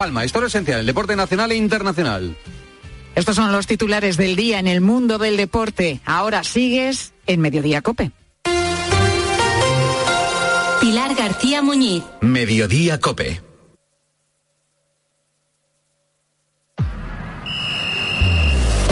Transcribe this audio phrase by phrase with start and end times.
[0.00, 2.34] Palma, historia esencial, el deporte nacional e internacional.
[3.14, 6.00] Estos son los titulares del día en el mundo del deporte.
[6.06, 8.10] Ahora sigues en Mediodía Cope.
[10.80, 12.02] Pilar García Muñiz.
[12.22, 13.42] Mediodía Cope.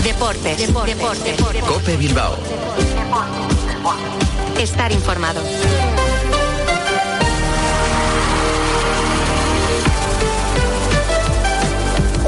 [0.04, 0.58] Deportes.
[0.58, 1.40] Deportes.
[1.66, 2.36] Cope Bilbao.
[4.58, 5.40] Estar informado.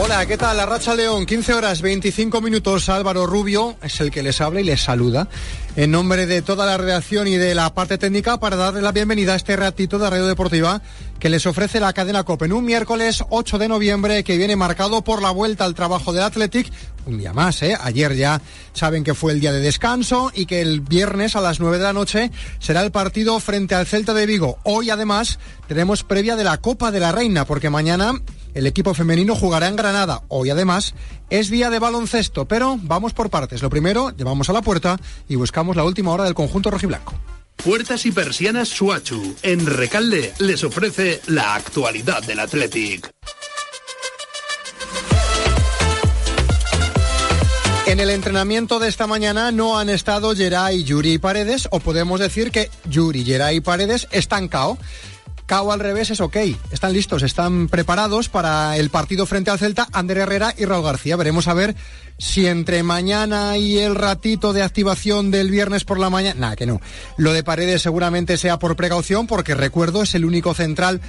[0.03, 0.57] Hola, ¿qué tal?
[0.57, 2.89] La Racha León, 15 horas 25 minutos.
[2.89, 5.29] Álvaro Rubio es el que les habla y les saluda
[5.77, 9.35] en nombre de toda la redacción y de la parte técnica para darle la bienvenida
[9.35, 10.81] a este ratito de Radio Deportiva
[11.19, 15.05] que les ofrece la cadena COPE en un miércoles 8 de noviembre que viene marcado
[15.05, 16.73] por la vuelta al trabajo del Athletic.
[17.05, 17.77] Un día más, ¿eh?
[17.79, 18.41] Ayer ya
[18.73, 21.85] saben que fue el día de descanso y que el viernes a las 9 de
[21.85, 24.59] la noche será el partido frente al Celta de Vigo.
[24.63, 28.15] Hoy además tenemos previa de la Copa de la Reina porque mañana
[28.55, 30.23] el equipo femenino jugará en Granada.
[30.29, 30.95] Hoy además
[31.31, 33.63] es día de baloncesto, pero vamos por partes.
[33.63, 34.99] Lo primero, llevamos a la puerta
[35.29, 37.15] y buscamos la última hora del conjunto rojiblanco.
[37.57, 43.11] Puertas y persianas Suachu, en Recalde, les ofrece la actualidad del Athletic.
[47.91, 52.21] En el entrenamiento de esta mañana no han estado Geray, Yuri y Paredes, o podemos
[52.21, 54.79] decir que Yuri, Geray y Paredes están cao.
[55.51, 56.37] Cao al revés es ok.
[56.71, 61.17] Están listos, están preparados para el partido frente al Celta, Ander Herrera y Raúl García.
[61.17, 61.75] Veremos a ver
[62.19, 66.39] si entre mañana y el ratito de activación del viernes por la mañana.
[66.39, 66.81] Nada, que no.
[67.17, 71.01] Lo de Paredes seguramente sea por precaución, porque recuerdo es el único central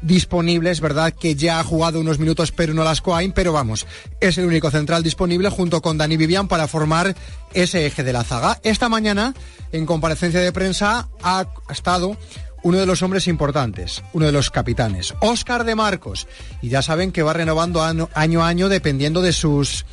[0.00, 0.70] disponible.
[0.70, 3.84] Es verdad que ya ha jugado unos minutos pero no las Coain, pero vamos,
[4.20, 7.16] es el único central disponible junto con Dani Vivian para formar
[7.52, 8.60] ese eje de la zaga.
[8.62, 9.34] Esta mañana,
[9.72, 12.16] en comparecencia de prensa, ha estado
[12.62, 16.26] uno de los hombres importantes, uno de los capitanes, Óscar de Marcos.
[16.62, 19.86] Y ya saben que va renovando año, año a año dependiendo de sus,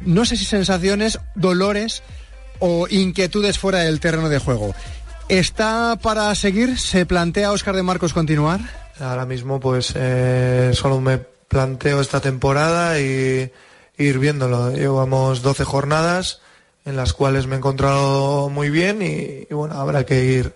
[0.00, 2.02] no sé si sensaciones, dolores
[2.58, 4.74] o inquietudes fuera del terreno de juego.
[5.28, 6.78] ¿Está para seguir?
[6.78, 8.60] ¿Se plantea Óscar de Marcos continuar?
[9.00, 13.50] Ahora mismo pues eh, solo me planteo esta temporada y
[13.98, 14.72] ir viéndolo.
[14.72, 16.40] Llevamos 12 jornadas
[16.84, 20.54] en las cuales me he encontrado muy bien y, y bueno, habrá que ir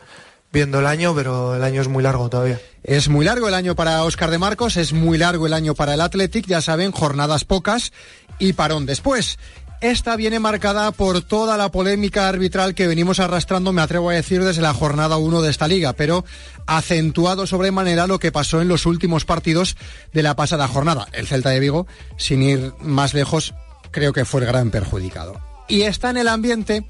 [0.53, 2.61] viendo el año, pero el año es muy largo todavía.
[2.83, 5.95] Es muy largo el año para Óscar de Marcos, es muy largo el año para
[5.95, 7.93] el Athletic, ya saben, jornadas pocas
[8.39, 9.39] y parón después.
[9.81, 14.45] Esta viene marcada por toda la polémica arbitral que venimos arrastrando, me atrevo a decir,
[14.45, 16.23] desde la jornada 1 de esta liga, pero
[16.67, 19.79] acentuado sobremanera lo que pasó en los últimos partidos
[20.13, 21.09] de la pasada jornada.
[21.13, 21.87] El Celta de Vigo,
[22.19, 23.55] sin ir más lejos,
[23.91, 25.41] creo que fue el gran perjudicado.
[25.67, 26.85] Y está en el ambiente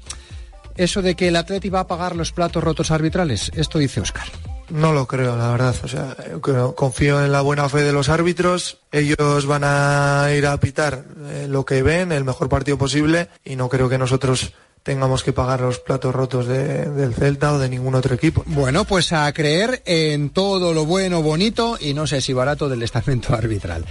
[0.75, 3.51] eso de que el Atleti va a pagar los platos rotos arbitrales.
[3.55, 4.27] Esto dice Oscar.
[4.69, 5.75] No lo creo, la verdad.
[5.83, 8.77] O sea, creo, confío en la buena fe de los árbitros.
[8.91, 13.57] Ellos van a ir a pitar eh, lo que ven, el mejor partido posible, y
[13.57, 17.69] no creo que nosotros tengamos que pagar los platos rotos de, del Celta o de
[17.69, 18.43] ningún otro equipo.
[18.47, 22.81] Bueno, pues a creer en todo lo bueno, bonito y no sé si barato del
[22.81, 23.85] estamento arbitral.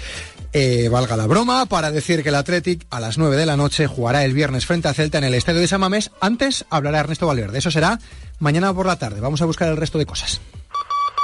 [0.53, 3.87] Eh, valga la broma, para decir que el Athletic a las 9 de la noche
[3.87, 6.11] jugará el viernes frente a Celta en el estadio de Samamés.
[6.21, 7.59] Antes hablará Ernesto Valverde.
[7.59, 8.00] Eso será
[8.41, 9.21] mañana por la tarde.
[9.21, 10.41] Vamos a buscar el resto de cosas.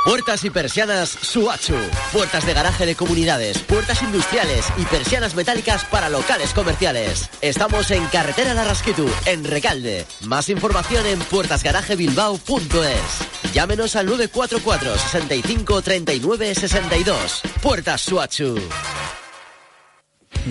[0.07, 1.75] Puertas y persianas Suachu.
[2.13, 7.29] Puertas de garaje de comunidades, puertas industriales y persianas metálicas para locales comerciales.
[7.41, 10.07] Estamos en Carretera Larrasquitu, en Recalde.
[10.21, 13.53] Más información en puertasgarajebilbao.es.
[13.53, 17.43] Llámenos al 944 65 39 62.
[17.61, 18.61] Puertas Suachu.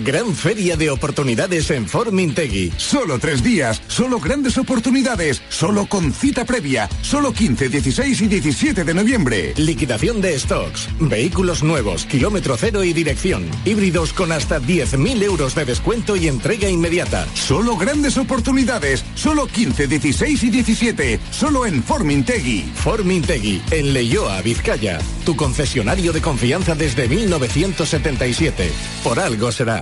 [0.04, 2.72] Gran feria de oportunidades en Formintegui.
[2.76, 8.84] Solo tres días, solo grandes oportunidades, solo con cita previa, solo 15, 16 y 17
[8.84, 9.54] de noviembre.
[9.56, 15.64] Liquidación de stocks, vehículos nuevos, kilómetro cero y dirección, híbridos con hasta 10.000 euros de
[15.64, 17.26] descuento y entrega inmediata.
[17.34, 22.70] Solo grandes oportunidades, solo 15, 16 y 17, solo en Formintegui.
[22.74, 28.70] Formintegui, en Leyoa, Vizcaya, tu concesionario de confianza desde 1977.
[29.02, 29.75] Por algo será.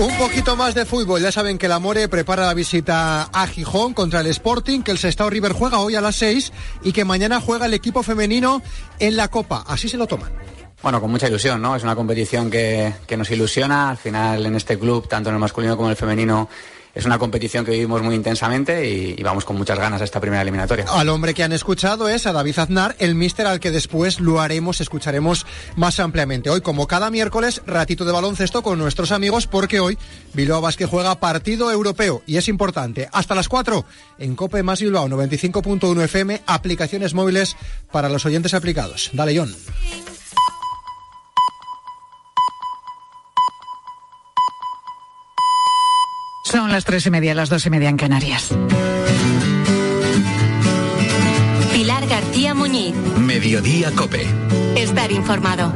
[0.00, 1.20] Un poquito más de fútbol.
[1.20, 4.96] Ya saben que el Amore prepara la visita a Gijón contra el Sporting, que el
[4.96, 6.52] Sestao River juega hoy a las 6
[6.82, 8.62] y que mañana juega el equipo femenino
[8.98, 9.62] en la Copa.
[9.66, 10.32] Así se lo toman.
[10.82, 11.76] Bueno, con mucha ilusión, ¿no?
[11.76, 13.90] Es una competición que, que nos ilusiona.
[13.90, 16.48] Al final, en este club, tanto en el masculino como en el femenino,
[16.94, 20.42] es una competición que vivimos muy intensamente y, vamos con muchas ganas a esta primera
[20.42, 20.86] eliminatoria.
[20.88, 24.40] Al hombre que han escuchado es a David Aznar, el míster al que después lo
[24.40, 25.46] haremos, escucharemos
[25.76, 26.50] más ampliamente.
[26.50, 29.98] Hoy, como cada miércoles, ratito de baloncesto con nuestros amigos porque hoy
[30.34, 33.08] Bilbao Basque juega partido europeo y es importante.
[33.12, 33.84] Hasta las 4
[34.18, 37.56] en Cope más Bilbao 95.1 FM, aplicaciones móviles
[37.92, 39.10] para los oyentes aplicados.
[39.12, 39.54] Dale, John.
[46.50, 48.48] Son las tres y media, las dos y media en Canarias.
[51.72, 52.94] Pilar García Muñiz.
[53.18, 54.26] Mediodía Cope.
[54.74, 55.72] Estar informado.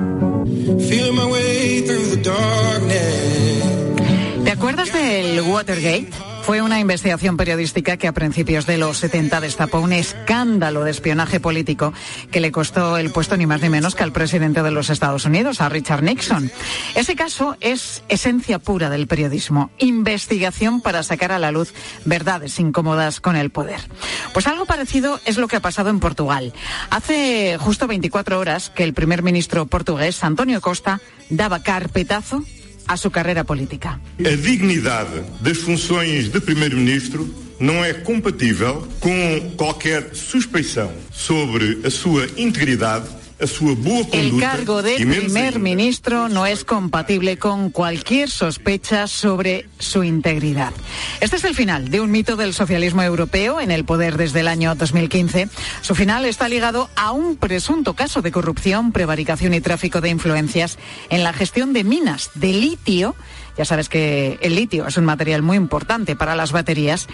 [4.44, 6.33] ¿Te acuerdas del Watergate?
[6.44, 11.40] Fue una investigación periodística que a principios de los 70 destapó un escándalo de espionaje
[11.40, 11.94] político
[12.30, 15.24] que le costó el puesto ni más ni menos que al presidente de los Estados
[15.24, 16.50] Unidos, a Richard Nixon.
[16.94, 21.72] Ese caso es esencia pura del periodismo, investigación para sacar a la luz
[22.04, 23.80] verdades incómodas con el poder.
[24.34, 26.52] Pues algo parecido es lo que ha pasado en Portugal.
[26.90, 31.00] Hace justo 24 horas que el primer ministro portugués, Antonio Costa,
[31.30, 32.44] daba carpetazo
[32.86, 34.00] a su carreira política.
[34.18, 37.28] A dignidade das funções de primeiro-ministro
[37.58, 43.06] não é compatível com qualquer suspeição sobre a sua integridade
[44.12, 50.72] El cargo de primer ministro no es compatible con cualquier sospecha sobre su integridad.
[51.20, 54.48] Este es el final de un mito del socialismo europeo en el poder desde el
[54.48, 55.48] año 2015.
[55.80, 60.78] Su final está ligado a un presunto caso de corrupción, prevaricación y tráfico de influencias
[61.10, 63.16] en la gestión de minas de litio.
[63.58, 67.08] Ya sabes que el litio es un material muy importante para las baterías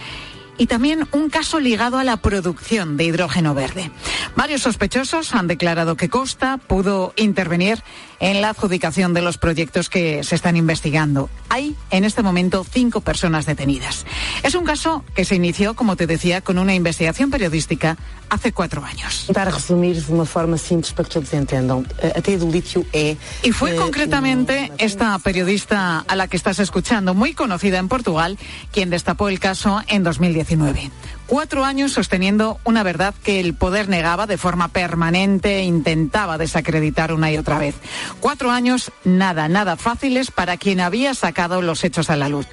[0.61, 3.89] y también un caso ligado a la producción de hidrógeno verde.
[4.35, 7.81] Varios sospechosos han declarado que Costa pudo intervenir
[8.19, 11.31] en la adjudicación de los proyectos que se están investigando.
[11.49, 14.05] Hay en este momento cinco personas detenidas.
[14.43, 17.97] Es un caso que se inició, como te decía, con una investigación periodística
[18.31, 19.27] hace cuatro años.
[19.33, 21.85] Para resumir de una forma simple para que todos entendan,
[22.23, 23.17] del litio es...
[23.43, 28.39] Y fue concretamente esta periodista a la que estás escuchando, muy conocida en Portugal,
[28.71, 30.91] quien destapó el caso en 2019
[31.31, 37.13] cuatro años sosteniendo una verdad que el poder negaba de forma permanente e intentaba desacreditar
[37.13, 37.73] una y otra vez.
[38.19, 42.47] Cuatro años, nada, nada fáciles para quien había sacado los hechos a la luz.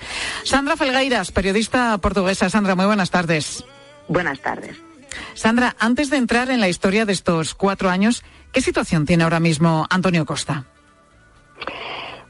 [0.44, 2.50] Sandra Felgueiras, periodista portuguesa.
[2.50, 3.64] Sandra, muy buenas tardes.
[4.06, 4.76] Buenas tardes.
[5.34, 8.22] Sandra, antes de entrar en la historia de estos cuatro años,
[8.52, 10.64] ¿qué situación tiene ahora mismo Antonio Costa?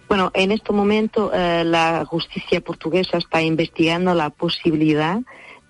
[0.08, 5.20] Bueno, en este momento eh, la justicia portuguesa está investigando la posibilidad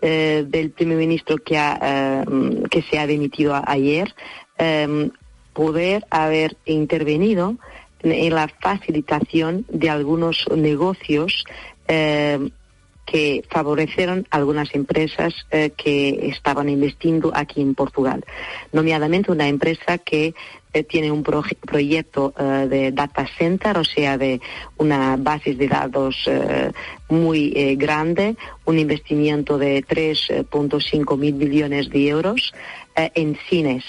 [0.00, 2.24] eh, del primer ministro que, ha, eh,
[2.70, 4.14] que se ha demitido ayer,
[4.56, 5.10] eh,
[5.52, 7.56] poder haber intervenido
[8.04, 11.44] en la facilitación de algunos negocios
[13.10, 18.24] que favorecieron algunas empresas que estaban investiendo aquí en Portugal.
[18.72, 20.34] Nomeadamente una empresa que
[20.74, 24.38] eh, tiene un proyecto eh, de data center, o sea, de
[24.76, 26.70] una base de datos eh,
[27.08, 32.52] muy grande, un investimiento de 3.5 mil millones de euros
[32.94, 33.84] en cines.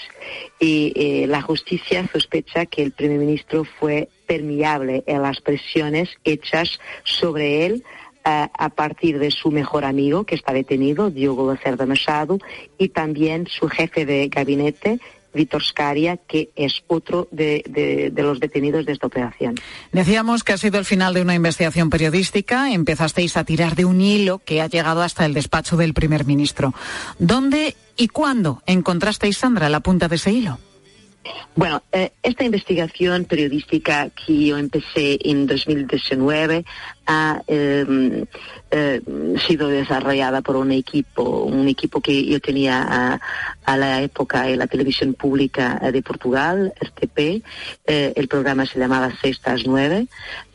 [0.58, 7.66] Y la justicia sospecha que el primer ministro fue permeable en las presiones hechas sobre
[7.66, 7.84] él
[8.24, 12.38] a partir de su mejor amigo que está detenido, Diogo Lacerda Machado,
[12.78, 15.00] y también su jefe de gabinete,
[15.32, 19.56] Víctor Scaria, que es otro de, los detenidos de esta operación.
[19.92, 22.72] Decíamos que ha sido el final de una investigación periodística.
[22.72, 26.74] Empezasteis a tirar de un hilo que ha llegado hasta el despacho del primer ministro.
[27.18, 30.58] ¿Dónde y cuándo encontrasteis, Sandra, la punta de ese hilo?
[31.54, 36.64] Bueno, eh, esta investigación periodística que yo empecé en 2019
[37.10, 38.24] ha em,
[38.70, 39.00] eh,
[39.48, 43.18] sido desarrollada por un equipo, un equipo que yo tenía
[43.66, 47.44] a, la época en la televisión pública de Portugal, RTP.
[47.86, 50.08] Eh, el programa se llamaba Sextas Nueve,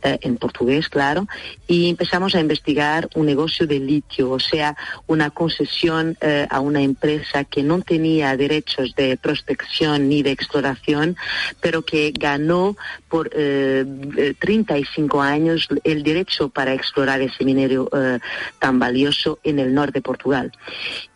[0.03, 1.25] eh, en portugués, claro,
[1.65, 4.75] y empezamos a investigar un negocio de litio, o sea,
[5.07, 6.17] una concesión
[6.49, 11.15] a una empresa que no tenía derechos de prospección ni de exploración,
[11.61, 12.75] pero que ganó
[13.07, 18.19] por 35 años el derecho para explorar ese minero eh,
[18.59, 20.51] tan valioso en el norte de Portugal.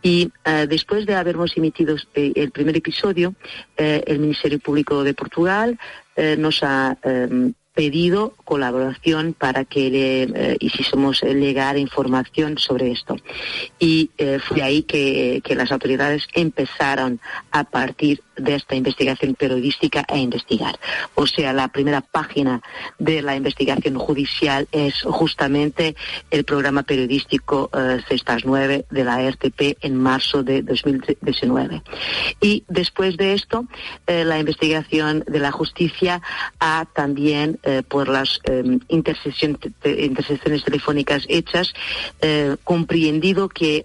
[0.02, 3.34] Y eh, después de habernos emitido eh, el primer episodio,
[3.76, 5.78] el Ministerio Público de Portugal
[6.36, 6.98] nos ha
[7.80, 13.16] pedido colaboración para que le eh, hiciésemos llegar información sobre esto.
[13.78, 14.10] Y
[14.46, 17.20] fue ahí que, las autoridades empezaron
[17.50, 20.78] a partir de esta investigación periodística a investigar.
[21.14, 22.62] O sea, la primera página
[22.98, 25.94] de la investigación judicial es justamente
[26.30, 31.82] el programa periodístico eh, Cestas 9 de la RTP en marzo de 2019.
[32.40, 33.66] Y después de esto,
[34.06, 36.22] eh, la investigación de la justicia
[36.58, 41.72] ha también eh, por las eh, intersecciones telefónicas hechas,
[42.64, 43.82] comprendido que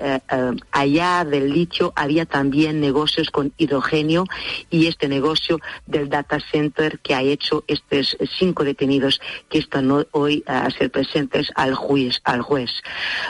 [0.72, 4.26] allá del litio había también negocios con hidrógeno
[4.70, 10.44] y este negocio del data center que ha hecho estos cinco detenidos que están hoy
[10.48, 12.22] a ser presentes al juez.
[12.24, 12.72] Al juez.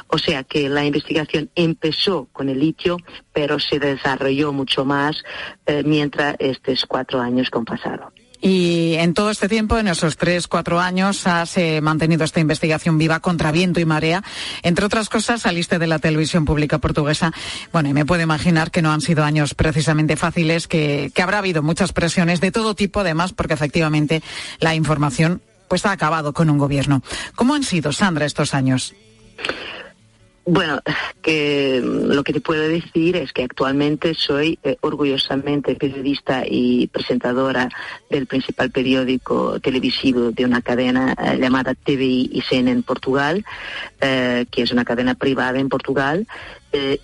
[0.08, 2.98] O sea que la investigación empezó con el litio,
[3.34, 5.24] pero se desarrolló mucho más
[5.66, 8.12] eh, mientras estos cuatro años han pasado.
[8.48, 13.00] Y en todo este tiempo, en esos tres, cuatro años, has eh, mantenido esta investigación
[13.00, 14.24] viva contra viento y marea.
[14.62, 17.34] Entre otras cosas, saliste de la televisión pública portuguesa.
[17.74, 21.40] Bueno, y me puedo imaginar que no han sido años precisamente fáciles, que, que habrá
[21.40, 24.22] habido muchas presiones de todo tipo, además, porque efectivamente
[24.60, 27.02] la información pues ha acabado con un gobierno.
[27.34, 28.94] ¿Cómo han sido, Sandra, estos años?
[30.48, 30.80] Bueno,
[31.24, 37.68] que lo que te puedo decir es que actualmente soy eh, orgullosamente periodista y presentadora
[38.12, 43.44] del principal periódico televisivo de una cadena eh, llamada TVI y en Portugal,
[44.00, 46.28] eh, que es una cadena privada en Portugal,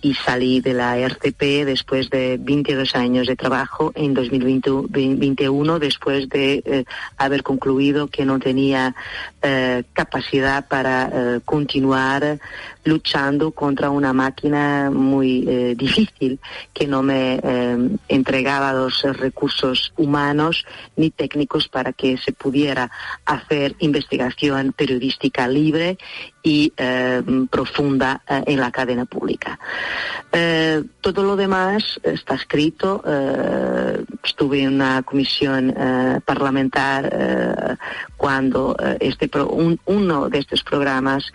[0.01, 6.85] y salí de la RTP después de 22 años de trabajo en 2021, después de
[7.17, 8.95] haber concluido que no tenía
[9.93, 12.39] capacidad para continuar
[12.83, 16.39] luchando contra una máquina muy eh, difícil
[16.73, 22.89] que no me eh, entregaba los recursos humanos ni técnicos para que se pudiera
[23.25, 25.97] hacer investigación periodística libre
[26.43, 29.59] y eh, profunda en la cadena pública.
[31.01, 33.03] todo lo demás está escrito.
[34.23, 35.73] estuve en una comisión
[36.25, 37.77] parlamentar
[38.17, 39.29] cuando este
[39.85, 41.31] uno de estos programas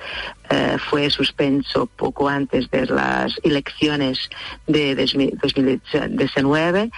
[0.79, 4.31] fue suspenso poco antes de las elecciones
[4.67, 6.91] de 2019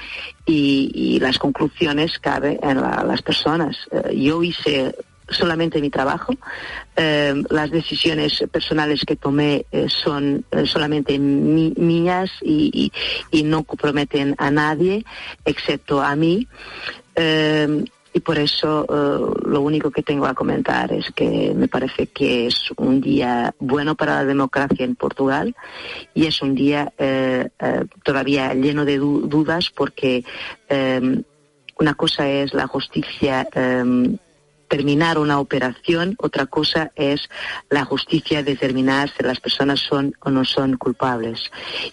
[0.46, 3.76] y, las conclusiones caben en las personas.
[3.90, 4.94] Eh, yo hice
[5.28, 6.34] solamente mi trabajo.
[6.96, 12.92] Eh, las decisiones personales que tomé eh, son solamente mías y,
[13.44, 15.04] no comprometen a nadie,
[15.44, 16.46] excepto a mí
[18.18, 22.46] y por eso eh, lo único que tengo a comentar es que me parece que
[22.46, 25.54] es un día bueno para la democracia en Portugal
[26.14, 30.24] y es un día eh, eh, todavía lleno de dudas porque
[31.80, 33.46] una cosa es la justicia
[34.68, 37.28] terminar una operación, otra cosa es
[37.70, 41.50] la justicia determinar si las personas son o no son culpables.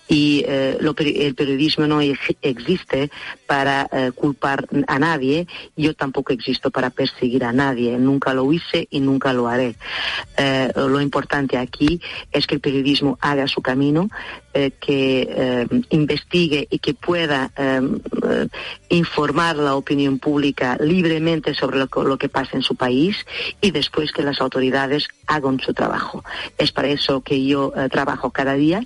[0.07, 3.09] Y eh, el periodismo no existe
[3.47, 8.87] para eh, culpar a nadie, yo tampoco existo para perseguir a nadie, nunca lo hice
[8.89, 9.75] y nunca lo haré.
[10.37, 12.01] Eh, lo importante aquí
[12.31, 14.09] es que el periodismo haga su camino,
[14.79, 17.51] que investigue y que pueda
[18.89, 23.17] informar la opinión pública libremente sobre lo, que pasa en su país
[23.61, 26.23] y después que las autoridades hagan su trabajo.
[26.57, 28.83] Es para eso que yo eh, trabajo cada día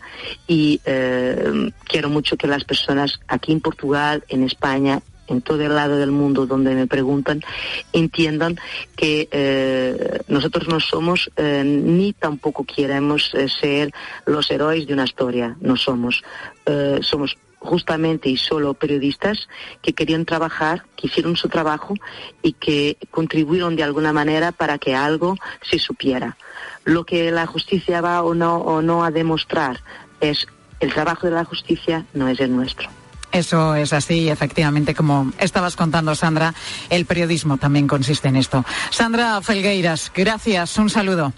[0.47, 5.75] y eh, quiero mucho que las personas aquí en Portugal, en España, en todo el
[5.75, 7.41] lado del mundo donde me preguntan,
[7.93, 8.59] entiendan
[8.95, 13.91] que eh, nosotros no somos ni tampoco queremos ser
[14.25, 16.23] los héroes de una historia, no somos.
[17.01, 19.47] somos justamente y solo periodistas
[19.81, 21.93] que querían trabajar, que hicieron su trabajo
[22.41, 26.37] y que contribuyeron de alguna manera para que algo se supiera.
[26.85, 29.81] Lo que la justicia va o no, o no a demostrar
[30.21, 30.47] es
[30.79, 32.89] el trabajo de la justicia no es el nuestro.
[33.31, 36.53] Eso es así, efectivamente, como estabas contando, Sandra,
[36.89, 38.65] el periodismo también consiste en esto.
[38.89, 41.33] Sandra Felgueiras, gracias, un saludo.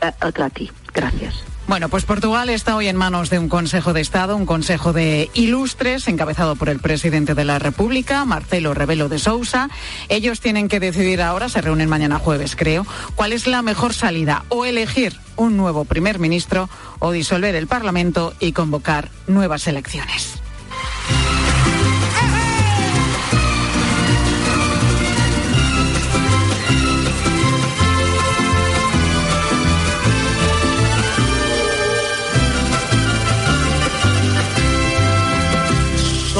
[0.00, 1.44] Eh, otra a ti, gracias.
[1.70, 5.30] Bueno, pues Portugal está hoy en manos de un Consejo de Estado, un Consejo de
[5.34, 9.68] Ilustres, encabezado por el presidente de la República, Marcelo Rebelo de Sousa.
[10.08, 14.44] Ellos tienen que decidir ahora, se reúnen mañana jueves, creo, cuál es la mejor salida,
[14.48, 20.39] o elegir un nuevo primer ministro, o disolver el Parlamento y convocar nuevas elecciones.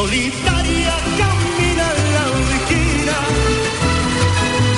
[0.01, 2.25] Solitaria camina en la
[2.57, 3.17] esquina,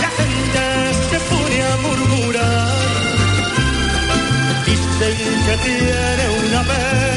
[0.02, 0.62] la gente
[1.10, 2.68] se pone a murmurar,
[4.66, 5.16] dicen
[5.46, 7.11] que tiene una pena,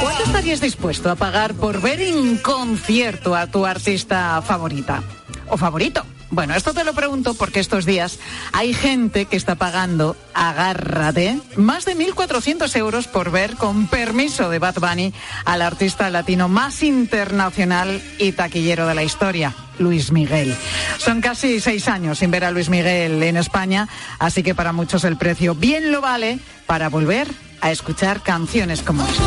[0.00, 5.02] ¿Cuánto estarías dispuesto a pagar por ver en concierto a tu artista favorita?
[5.48, 6.04] o favorito.
[6.34, 8.18] Bueno, esto te lo pregunto porque estos días
[8.52, 14.58] hay gente que está pagando, agárrate, más de 1.400 euros por ver con permiso de
[14.58, 15.14] Bad Bunny
[15.44, 19.54] al artista latino más internacional y taquillero de la historia.
[19.78, 20.56] Luis Miguel.
[20.98, 23.88] Son casi seis años sin ver a Luis Miguel en España,
[24.18, 27.28] así que para muchos el precio bien lo vale para volver
[27.60, 29.22] a escuchar canciones como esta.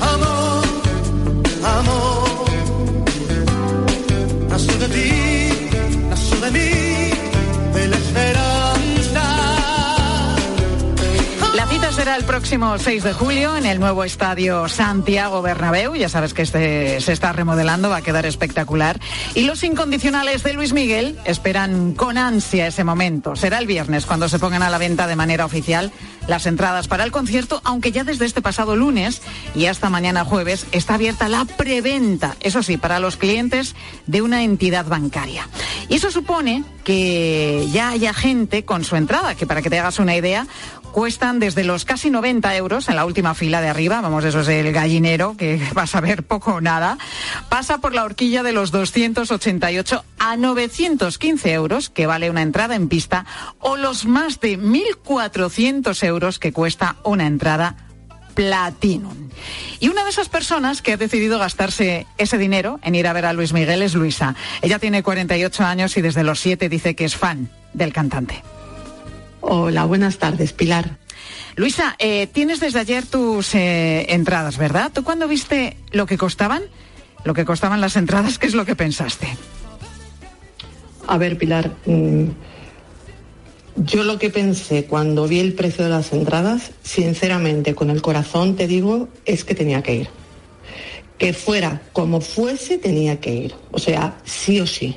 [0.00, 0.64] Amor,
[1.64, 2.44] amor,
[12.04, 15.94] será el próximo 6 de julio en el nuevo estadio Santiago Bernabéu.
[15.94, 19.00] Ya sabes que este se está remodelando, va a quedar espectacular.
[19.34, 23.36] Y los incondicionales de Luis Miguel esperan con ansia ese momento.
[23.36, 25.92] Será el viernes cuando se pongan a la venta de manera oficial
[26.26, 29.22] las entradas para el concierto, aunque ya desde este pasado lunes
[29.54, 33.74] y hasta mañana jueves está abierta la preventa, eso sí, para los clientes
[34.06, 35.48] de una entidad bancaria.
[35.88, 39.98] Y eso supone que ya haya gente con su entrada, que para que te hagas
[39.98, 40.46] una idea,
[40.94, 44.48] cuestan desde los casi 90 euros en la última fila de arriba, vamos, eso es
[44.48, 46.98] el gallinero, que vas a ver poco o nada,
[47.48, 52.88] pasa por la horquilla de los 288 a 915 euros, que vale una entrada en
[52.88, 53.26] pista,
[53.58, 57.74] o los más de 1.400 euros que cuesta una entrada
[58.34, 59.30] Platinum.
[59.80, 63.26] Y una de esas personas que ha decidido gastarse ese dinero en ir a ver
[63.26, 64.36] a Luis Miguel es Luisa.
[64.62, 68.42] Ella tiene 48 años y desde los 7 dice que es fan del cantante.
[69.46, 70.96] Hola, buenas tardes, Pilar.
[71.54, 74.90] Luisa, eh, tienes desde ayer tus eh, entradas, ¿verdad?
[74.92, 76.62] ¿Tú cuando viste lo que costaban?
[77.24, 79.28] Lo que costaban las entradas, ¿qué es lo que pensaste?
[81.06, 82.24] A ver, Pilar, mm,
[83.76, 88.56] yo lo que pensé cuando vi el precio de las entradas, sinceramente, con el corazón
[88.56, 90.08] te digo, es que tenía que ir.
[91.18, 93.54] Que fuera como fuese, tenía que ir.
[93.72, 94.96] O sea, sí o sí.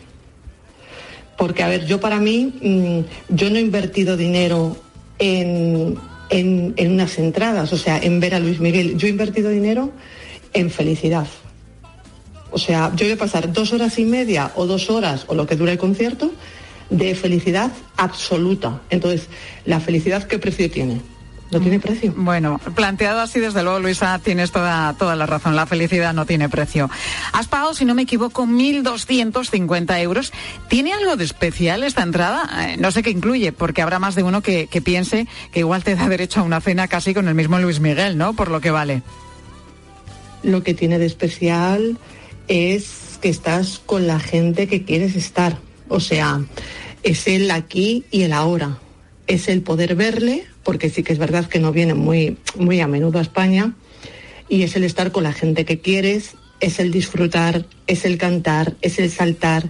[1.38, 4.76] Porque, a ver, yo para mí, mm, yo no he invertido dinero
[5.20, 5.96] en,
[6.30, 8.98] en- en unas entradas, o sea, en ver a Luis Miguel.
[8.98, 9.92] Yo he invertido dinero
[10.54, 11.28] en felicidad.
[12.50, 15.46] O sea, yo voy a pasar dos horas y media o dos horas o lo
[15.46, 16.32] que dura el concierto
[16.90, 18.82] de felicidad absoluta.
[18.90, 19.28] Entonces,
[19.66, 21.02] ¿la felicidad qué precio tiene?
[21.50, 22.14] No tiene precio.
[22.16, 25.56] Bueno, planteado así, desde luego, Luisa, tienes toda, toda la razón.
[25.56, 26.90] La felicidad no tiene precio.
[27.32, 30.34] Has pagado, si no me equivoco, 1.250 euros.
[30.68, 32.50] ¿Tiene algo de especial esta entrada?
[32.68, 35.84] Eh, no sé qué incluye, porque habrá más de uno que, que piense que igual
[35.84, 38.34] te da derecho a una cena casi con el mismo Luis Miguel, ¿no?
[38.34, 39.02] Por lo que vale.
[40.44, 41.98] Lo que tiene de especial
[42.50, 45.58] es que estás con la gente que quieres estar.
[45.88, 46.42] O sea,
[47.04, 48.80] es el aquí y el ahora.
[49.28, 52.88] Es el poder verle, porque sí que es verdad que no viene muy, muy a
[52.88, 53.76] menudo a España,
[54.50, 58.76] y es el estar con la gente que quieres, es el disfrutar, es el cantar,
[58.82, 59.70] es el saltar,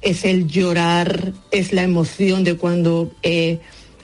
[0.00, 3.58] es el llorar, es la emoción de cuando eh,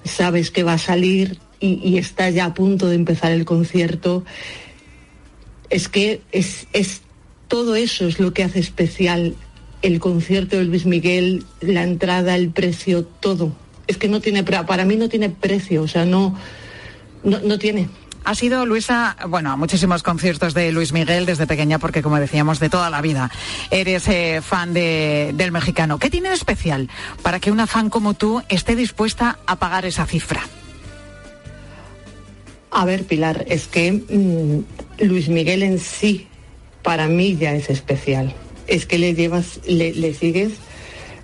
[0.04, 4.24] sabes que va a salir y, y está ya a punto de empezar el concierto.
[5.70, 7.02] Es que es, es
[7.48, 9.34] todo eso es lo que hace especial
[9.80, 13.52] el concierto de Luis Miguel, la entrada, el precio, todo.
[13.88, 16.38] Es que no tiene, para mí no tiene precio, o sea, no,
[17.24, 17.88] no, no tiene.
[18.24, 22.58] Ha sido Luisa, bueno, a muchísimos conciertos de Luis Miguel desde pequeña, porque como decíamos,
[22.60, 23.30] de toda la vida
[23.70, 25.98] eres eh, fan de- del mexicano.
[25.98, 26.90] ¿Qué tiene de especial
[27.22, 30.42] para que una fan como tú esté dispuesta a pagar esa cifra?
[32.70, 36.26] A ver, Pilar, es que mm, Luis Miguel en sí,
[36.82, 38.34] para mí ya es especial.
[38.66, 40.52] Es que le llevas, le, le sigues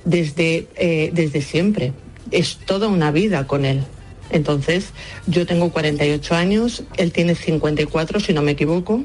[0.07, 1.93] desde, eh, desde siempre.
[2.31, 3.83] Es toda una vida con él.
[4.31, 4.91] Entonces,
[5.27, 9.05] yo tengo 48 años, él tiene 54, si no me equivoco.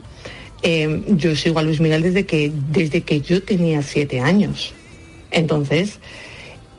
[0.62, 4.73] Eh, yo sigo a Luis Miguel desde que, desde que yo tenía siete años.
[5.32, 5.99] Entonces,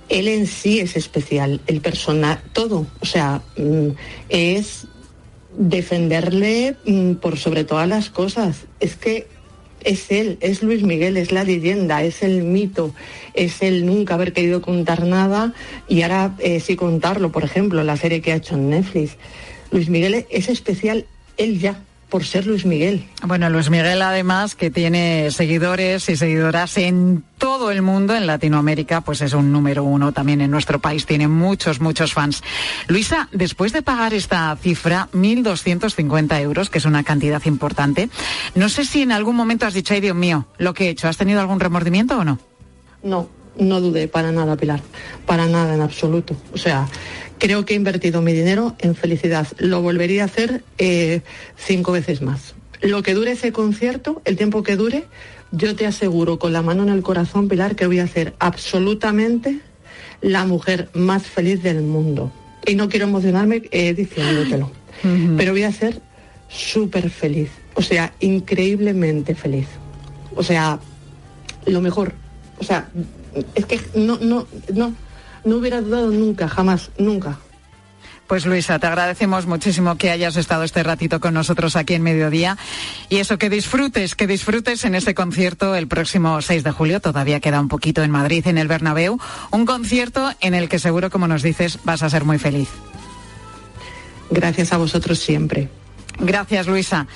[0.08, 2.86] él en sí es especial, el personaje, todo.
[3.00, 3.88] O sea, mm,
[4.28, 4.86] es
[5.56, 8.64] defenderle mm, por sobre todas las cosas.
[8.80, 9.28] Es que
[9.84, 12.94] es él, es Luis Miguel, es la leyenda, es el mito,
[13.34, 15.54] es el nunca haber querido contar nada
[15.88, 19.16] y ahora eh, sí contarlo, por ejemplo, la serie que ha hecho en Netflix.
[19.70, 23.08] Luis Miguel es especial, él ya, por ser Luis Miguel.
[23.26, 29.00] Bueno, Luis Miguel además que tiene seguidores y seguidoras en todo el mundo, en Latinoamérica,
[29.00, 32.42] pues es un número uno también en nuestro país, tiene muchos, muchos fans.
[32.88, 38.10] Luisa, después de pagar esta cifra, 1.250 euros, que es una cantidad importante,
[38.54, 41.08] no sé si en algún momento has dicho, ay Dios mío, lo que he hecho,
[41.08, 42.38] ¿has tenido algún remordimiento o no?
[43.02, 44.80] No, no dudé para nada, Pilar,
[45.26, 46.36] para nada en absoluto.
[46.52, 46.86] O sea,
[47.40, 49.48] creo que he invertido mi dinero en felicidad.
[49.58, 51.22] Lo volvería a hacer eh,
[51.56, 52.54] cinco veces más.
[52.82, 55.06] Lo que dure ese concierto, el tiempo que dure,
[55.50, 59.58] yo te aseguro con la mano en el corazón, Pilar, que voy a ser absolutamente
[60.20, 62.30] la mujer más feliz del mundo.
[62.66, 64.70] Y no quiero emocionarme eh, diciéndotelo,
[65.36, 66.00] pero voy a ser
[66.48, 69.66] súper feliz, o sea, increíblemente feliz.
[70.36, 70.78] O sea,
[71.64, 72.12] lo mejor.
[72.58, 72.90] O sea,
[73.54, 74.94] es que no, no, no,
[75.44, 77.38] no hubiera dudado nunca, jamás, nunca.
[78.30, 82.56] Pues Luisa, te agradecemos muchísimo que hayas estado este ratito con nosotros aquí en Mediodía.
[83.08, 87.00] Y eso, que disfrutes, que disfrutes en ese concierto el próximo 6 de julio.
[87.00, 89.18] Todavía queda un poquito en Madrid, en el Bernabéu.
[89.50, 92.68] Un concierto en el que seguro, como nos dices, vas a ser muy feliz.
[94.30, 95.68] Gracias a vosotros siempre.
[96.20, 97.08] Gracias, Luisa.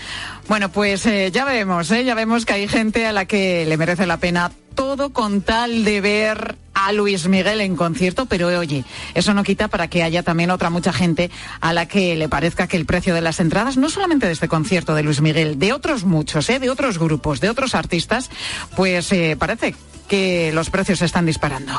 [0.49, 2.05] Bueno, pues eh, ya vemos, ¿eh?
[2.05, 5.85] ya vemos que hay gente a la que le merece la pena todo con tal
[5.85, 10.23] de ver a Luis Miguel en concierto, pero oye, eso no quita para que haya
[10.23, 13.77] también otra mucha gente a la que le parezca que el precio de las entradas,
[13.77, 16.59] no solamente de este concierto de Luis Miguel, de otros muchos, ¿eh?
[16.59, 18.31] de otros grupos, de otros artistas,
[18.77, 19.75] pues eh, parece
[20.09, 21.73] que los precios están disparando.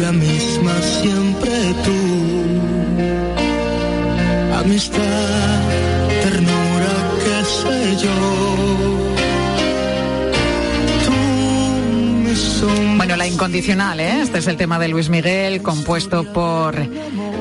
[0.00, 1.98] La misma siempre tú.
[4.56, 5.60] Amistad,
[6.22, 8.91] ternura, qué sé yo.
[12.96, 14.20] Bueno, la incondicional, ¿eh?
[14.22, 16.76] Este es el tema de Luis Miguel, compuesto por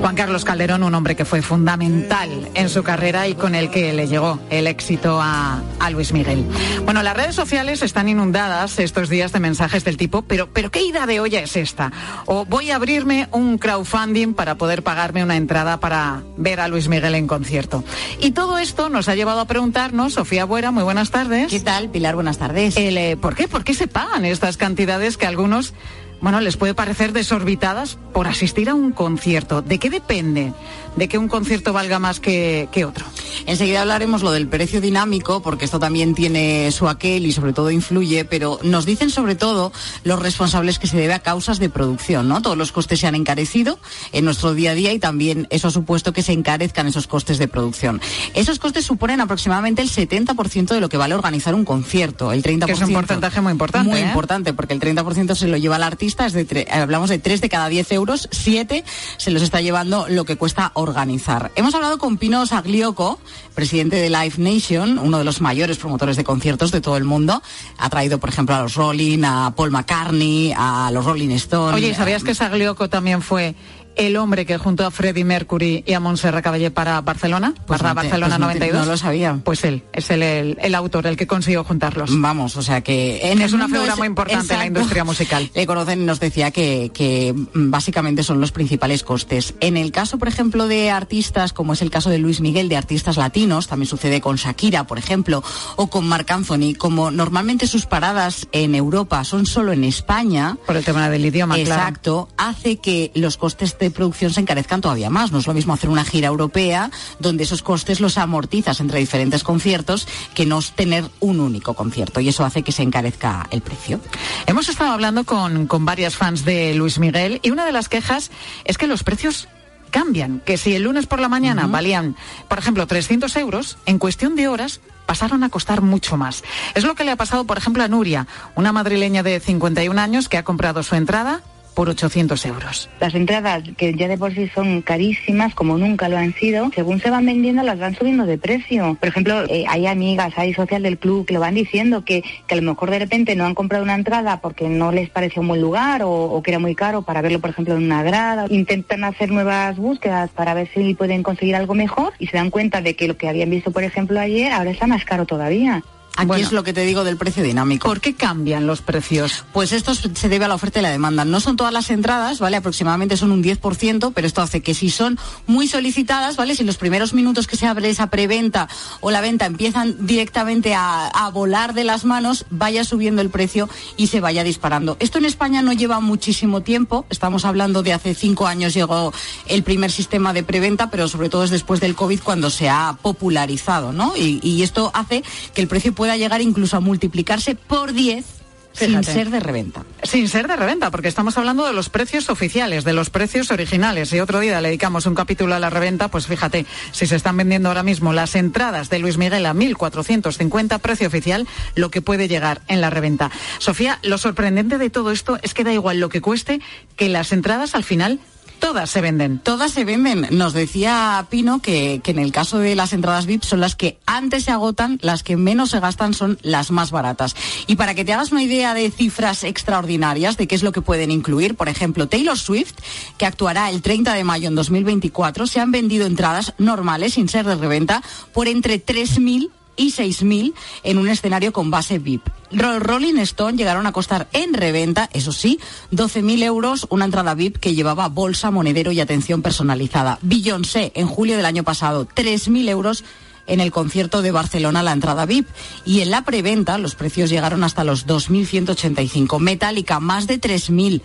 [0.01, 3.93] Juan Carlos Calderón, un hombre que fue fundamental en su carrera y con el que
[3.93, 6.43] le llegó el éxito a, a Luis Miguel.
[6.85, 10.81] Bueno, las redes sociales están inundadas estos días de mensajes del tipo, pero, pero ¿qué
[10.81, 11.91] ida de olla es esta?
[12.25, 16.87] O voy a abrirme un crowdfunding para poder pagarme una entrada para ver a Luis
[16.87, 17.83] Miguel en concierto.
[18.19, 21.51] Y todo esto nos ha llevado a preguntarnos, Sofía Buera, muy buenas tardes.
[21.51, 22.15] ¿Qué tal, Pilar?
[22.15, 22.75] Buenas tardes.
[22.75, 23.47] El, eh, ¿Por qué?
[23.47, 25.73] ¿Por qué se pagan estas cantidades que a algunos
[26.21, 29.63] bueno, les puede parecer desorbitadas por asistir a un concierto.
[29.63, 30.53] ¿De qué depende
[30.95, 33.05] de que un concierto valga más que, que otro?
[33.47, 37.71] Enseguida hablaremos lo del precio dinámico, porque esto también tiene su aquel y sobre todo
[37.71, 39.71] influye, pero nos dicen sobre todo
[40.03, 42.41] los responsables que se debe a causas de producción, ¿no?
[42.41, 43.79] Todos los costes se han encarecido
[44.11, 47.37] en nuestro día a día y también eso ha supuesto que se encarezcan esos costes
[47.39, 47.99] de producción.
[48.35, 52.65] Esos costes suponen aproximadamente el 70% de lo que vale organizar un concierto, el 30%.
[52.65, 53.89] Que es un porcentaje muy importante.
[53.89, 54.05] Muy ¿eh?
[54.05, 57.41] importante, porque el 30% se lo lleva el artista, es de tre- hablamos de 3
[57.41, 58.83] de cada 10 euros, 7
[59.17, 61.51] se los está llevando lo que cuesta organizar.
[61.55, 63.19] Hemos hablado con Pino Saglioco,
[63.53, 67.41] presidente de Live Nation, uno de los mayores promotores de conciertos de todo el mundo.
[67.77, 71.75] Ha traído, por ejemplo, a los Rolling, a Paul McCartney, a los Rolling Stones.
[71.75, 73.55] Oye, ¿y ¿sabías que Saglioco también fue
[73.95, 77.53] el hombre que junto a Freddie Mercury y a Montserrat Caballé para Barcelona?
[77.67, 78.85] Pues para no te- Barcelona pues no te- 92.
[78.85, 79.39] no lo sabía.
[79.43, 82.09] Pues él, es el, el, el autor, el que consiguió juntarlos.
[82.19, 85.49] Vamos, o sea que en es una figura es- muy importante en la industria musical.
[85.55, 89.53] Le conocen y nos decía que, que, básicamente son los principales costes.
[89.59, 92.77] En el caso, por ejemplo, de artistas, como es el caso de Luis Miguel, de
[92.77, 95.43] artistas latinos, también sucede con Shakira, por ejemplo,
[95.75, 100.57] o con Marc Anthony, como normalmente sus paradas en Europa son solo en España.
[100.65, 101.71] Por el tema del idioma, claro.
[101.81, 105.31] Exacto, hace que los costes de producción se encarezcan todavía más.
[105.31, 109.43] No es lo mismo hacer una gira europea donde esos costes los amortizas entre diferentes
[109.43, 113.99] conciertos que no tener un único concierto y eso hace que se encarezca el precio.
[114.45, 118.31] Hemos estado hablando con, con varias fans de Luis Miguel y una de las quejas
[118.63, 119.47] es que los precios
[119.89, 122.15] cambian, que si el lunes por la mañana valían,
[122.47, 126.43] por ejemplo, 300 euros, en cuestión de horas pasaron a costar mucho más.
[126.73, 130.29] Es lo que le ha pasado, por ejemplo, a Nuria, una madrileña de 51 años
[130.29, 132.89] que ha comprado su entrada por 800 euros.
[132.99, 136.99] Las entradas, que ya de por sí son carísimas, como nunca lo han sido, según
[136.99, 138.97] se van vendiendo las van subiendo de precio.
[138.99, 142.53] Por ejemplo, eh, hay amigas, hay social del club que lo van diciendo, que, que
[142.53, 145.49] a lo mejor de repente no han comprado una entrada porque no les pareció un
[145.49, 148.45] buen lugar o, o que era muy caro para verlo, por ejemplo, en una grada.
[148.49, 152.81] Intentan hacer nuevas búsquedas para ver si pueden conseguir algo mejor y se dan cuenta
[152.81, 155.83] de que lo que habían visto, por ejemplo, ayer, ahora está más caro todavía.
[156.21, 156.45] Aquí Bueno.
[156.45, 157.87] es lo que te digo del precio dinámico.
[157.87, 159.43] ¿Por qué cambian los precios?
[159.53, 161.25] Pues esto se debe a la oferta y la demanda.
[161.25, 162.57] No son todas las entradas, ¿vale?
[162.57, 166.53] Aproximadamente son un 10%, pero esto hace que si son muy solicitadas, ¿vale?
[166.55, 170.75] Si en los primeros minutos que se abre esa preventa o la venta empiezan directamente
[170.75, 174.97] a, a volar de las manos, vaya subiendo el precio y se vaya disparando.
[174.99, 177.05] Esto en España no lleva muchísimo tiempo.
[177.09, 179.11] Estamos hablando de hace cinco años llegó
[179.47, 182.95] el primer sistema de preventa, pero sobre todo es después del COVID cuando se ha
[183.01, 184.15] popularizado, ¿no?
[184.15, 188.41] Y, y esto hace que el precio pueda llegar incluso a multiplicarse por 10
[188.73, 189.83] sin ser de reventa.
[190.03, 194.13] Sin ser de reventa, porque estamos hablando de los precios oficiales, de los precios originales.
[194.13, 197.37] Y otro día le dedicamos un capítulo a la reventa, pues fíjate, si se están
[197.37, 202.27] vendiendo ahora mismo las entradas de Luis Miguel a 1.450, precio oficial, lo que puede
[202.27, 203.29] llegar en la reventa.
[203.59, 206.61] Sofía, lo sorprendente de todo esto es que da igual lo que cueste,
[206.95, 208.19] que las entradas al final
[208.61, 209.39] todas se venden.
[209.39, 210.27] Todas se venden.
[210.31, 213.97] Nos decía Pino que, que en el caso de las entradas VIP son las que
[214.05, 217.35] antes se agotan, las que menos se gastan son las más baratas.
[217.67, 220.81] Y para que te hagas una idea de cifras extraordinarias de qué es lo que
[220.81, 222.75] pueden incluir, por ejemplo, Taylor Swift,
[223.17, 227.45] que actuará el 30 de mayo en 2024, se han vendido entradas normales, sin ser
[227.45, 229.49] de reventa, por entre 3.000
[229.81, 232.27] y 6.000 en un escenario con base VIP.
[232.51, 235.59] Rolling Stone llegaron a costar en reventa, eso sí,
[235.91, 240.19] 12.000 euros una entrada VIP que llevaba bolsa, monedero y atención personalizada.
[240.21, 243.03] Beyoncé en julio del año pasado, 3.000 euros
[243.47, 245.47] en el concierto de Barcelona la entrada VIP.
[245.83, 249.39] Y en la preventa los precios llegaron hasta los 2.185.
[249.39, 251.01] Metallica, más de 3.000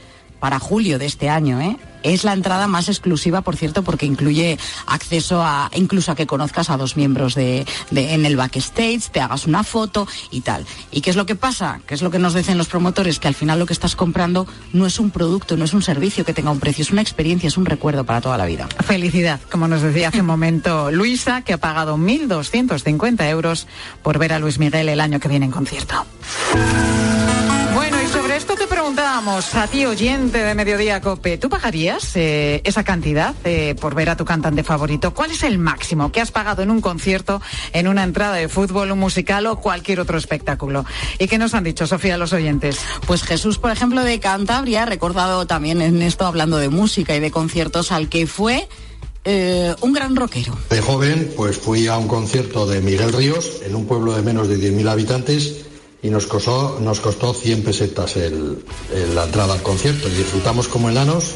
[0.46, 1.76] para julio de este año, ¿eh?
[2.04, 6.70] Es la entrada más exclusiva, por cierto, porque incluye acceso a incluso a que conozcas
[6.70, 10.64] a dos miembros de, en el backstage, te hagas una foto y tal.
[10.92, 11.80] ¿Y qué es lo que pasa?
[11.84, 13.18] ¿Qué es lo que nos dicen los promotores?
[13.18, 16.24] Que al final lo que estás comprando no es un producto, no es un servicio
[16.24, 18.68] que tenga un precio, es una experiencia, es un recuerdo para toda la vida.
[18.86, 23.66] Felicidad, como nos decía hace un momento Luisa, que ha pagado 1.250 euros
[24.04, 26.06] por ver a Luis Miguel el año que viene en concierto.
[27.74, 27.96] Bueno,
[28.36, 33.74] esto te preguntábamos a ti, oyente de Mediodía Cope, ¿tú pagarías eh, esa cantidad eh,
[33.80, 35.14] por ver a tu cantante favorito?
[35.14, 37.40] ¿Cuál es el máximo que has pagado en un concierto,
[37.72, 40.84] en una entrada de fútbol, un musical o cualquier otro espectáculo?
[41.18, 42.78] ¿Y qué nos han dicho, Sofía, los oyentes?
[43.06, 47.20] Pues Jesús, por ejemplo, de Cantabria, ha recordado también en esto, hablando de música y
[47.20, 48.68] de conciertos, al que fue
[49.24, 50.58] eh, un gran rockero.
[50.68, 54.48] De joven, pues fui a un concierto de Miguel Ríos en un pueblo de menos
[54.48, 55.65] de 10.000 habitantes
[56.06, 58.58] y nos costó, nos costó 100 pesetas el,
[59.12, 61.34] la entrada al concierto y disfrutamos como enanos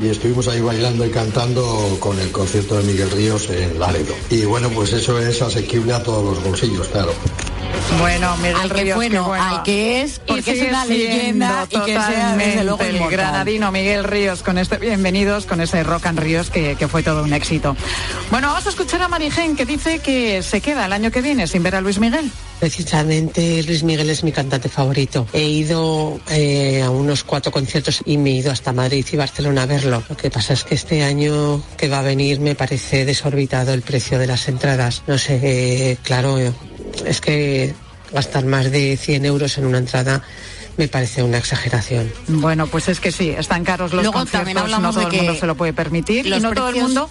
[0.00, 4.14] y estuvimos ahí bailando y cantando con el concierto de Miguel Ríos en Laredo.
[4.30, 7.12] Y bueno, pues eso es asequible a todos los bolsillos, claro.
[7.98, 11.80] Bueno, Miguel al que Ríos, bueno, bueno, al que es, porque es una leyenda y
[11.80, 13.18] que sea desde luego el inmortal.
[13.18, 17.22] granadino Miguel Ríos con este bienvenidos con ese Rock and Ríos que, que, fue todo
[17.22, 17.76] un éxito.
[18.30, 21.46] Bueno, vamos a escuchar a Marigen que dice que se queda el año que viene
[21.46, 22.30] sin ver a Luis Miguel.
[22.60, 25.26] Precisamente Luis Miguel es mi cantante favorito.
[25.32, 29.62] He ido eh, a unos cuatro conciertos y me he ido hasta Madrid y Barcelona
[29.62, 30.02] a verlo.
[30.08, 33.82] Lo que pasa es que este año que va a venir me parece desorbitado el
[33.82, 35.02] precio de las entradas.
[35.06, 36.38] No sé, eh, claro,
[37.06, 37.74] es que
[38.12, 40.22] gastar más de 100 euros en una entrada
[40.76, 42.10] me parece una exageración.
[42.28, 45.16] Bueno, pues es que sí, están caros los Luego, conciertos, también hablamos no todo de
[45.16, 47.10] el mundo se lo puede permitir y no todo el mundo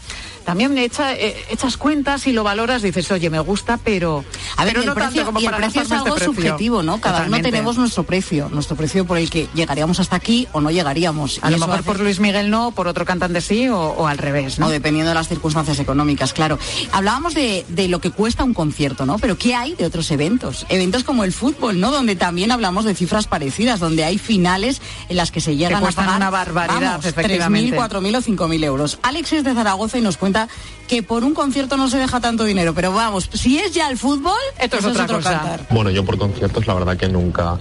[0.50, 4.24] también echa, eh, echas cuentas y lo valoras, dices, oye, me gusta, pero,
[4.58, 6.26] A ver, pero no precio, tanto como y el para precio es gastarme algo este
[6.26, 7.00] subjetivo, ¿no?
[7.02, 7.48] Cada Totalmente.
[7.48, 11.40] uno tenemos nuestro precio, nuestro precio por el que llegaríamos hasta aquí o no llegaríamos.
[11.42, 14.18] A lo mejor hace- por Luis Miguel no, por otro cantante sí o, o al
[14.18, 14.68] revés, ¿no?
[14.68, 16.58] O dependiendo de las circunstancias económicas, claro.
[16.92, 19.18] Hablábamos de, de lo que cuesta un concierto, ¿no?
[19.20, 20.66] Pero ¿qué hay de otros eventos?
[20.70, 21.92] Eventos como el fútbol, ¿no?
[21.92, 25.80] Donde también hablamos de cifras parecidas, donde hay finales en las que se llegan a
[25.82, 27.76] cuestan pagar una barbaridad, vamos, efectivamente.
[27.78, 29.00] 3.000, 4.000 o 5.000 euros.
[29.04, 30.38] Alex es de Zaragoza y nos cuenta
[30.88, 33.97] que por un concierto no se deja tanto dinero, pero vamos, si es ya el
[33.97, 35.32] fútbol, Esto es otra otro cosa.
[35.32, 35.67] cantar.
[35.69, 37.58] Bueno, yo por conciertos la verdad que nunca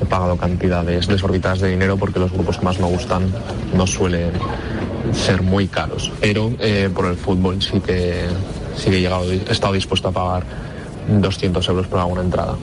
[0.00, 3.32] he pagado cantidades desorbitadas de dinero porque los grupos que más me gustan
[3.74, 4.32] no suelen
[5.12, 6.10] ser muy caros.
[6.20, 8.26] Pero eh, por el fútbol sí que,
[8.76, 10.44] sí que he, llegado, he estado dispuesto a pagar
[11.08, 12.56] 200 euros por alguna entrada.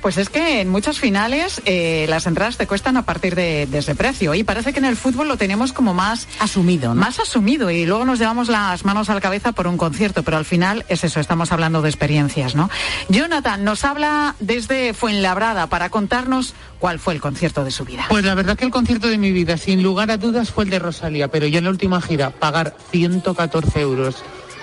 [0.00, 3.78] Pues es que en muchas finales eh, las entradas te cuestan a partir de, de
[3.78, 7.00] ese precio y parece que en el fútbol lo tenemos como más asumido, ¿no?
[7.00, 10.36] más asumido y luego nos llevamos las manos a la cabeza por un concierto, pero
[10.36, 12.70] al final es eso, estamos hablando de experiencias, ¿no?
[13.08, 18.06] Jonathan nos habla desde Fuenlabrada para contarnos cuál fue el concierto de su vida.
[18.08, 20.70] Pues la verdad que el concierto de mi vida, sin lugar a dudas, fue el
[20.70, 24.16] de Rosalía, pero yo en la última gira pagar 114 euros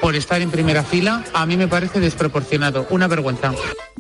[0.06, 3.52] por estar en primera fila, a mí me parece desproporcionado, una vergüenza.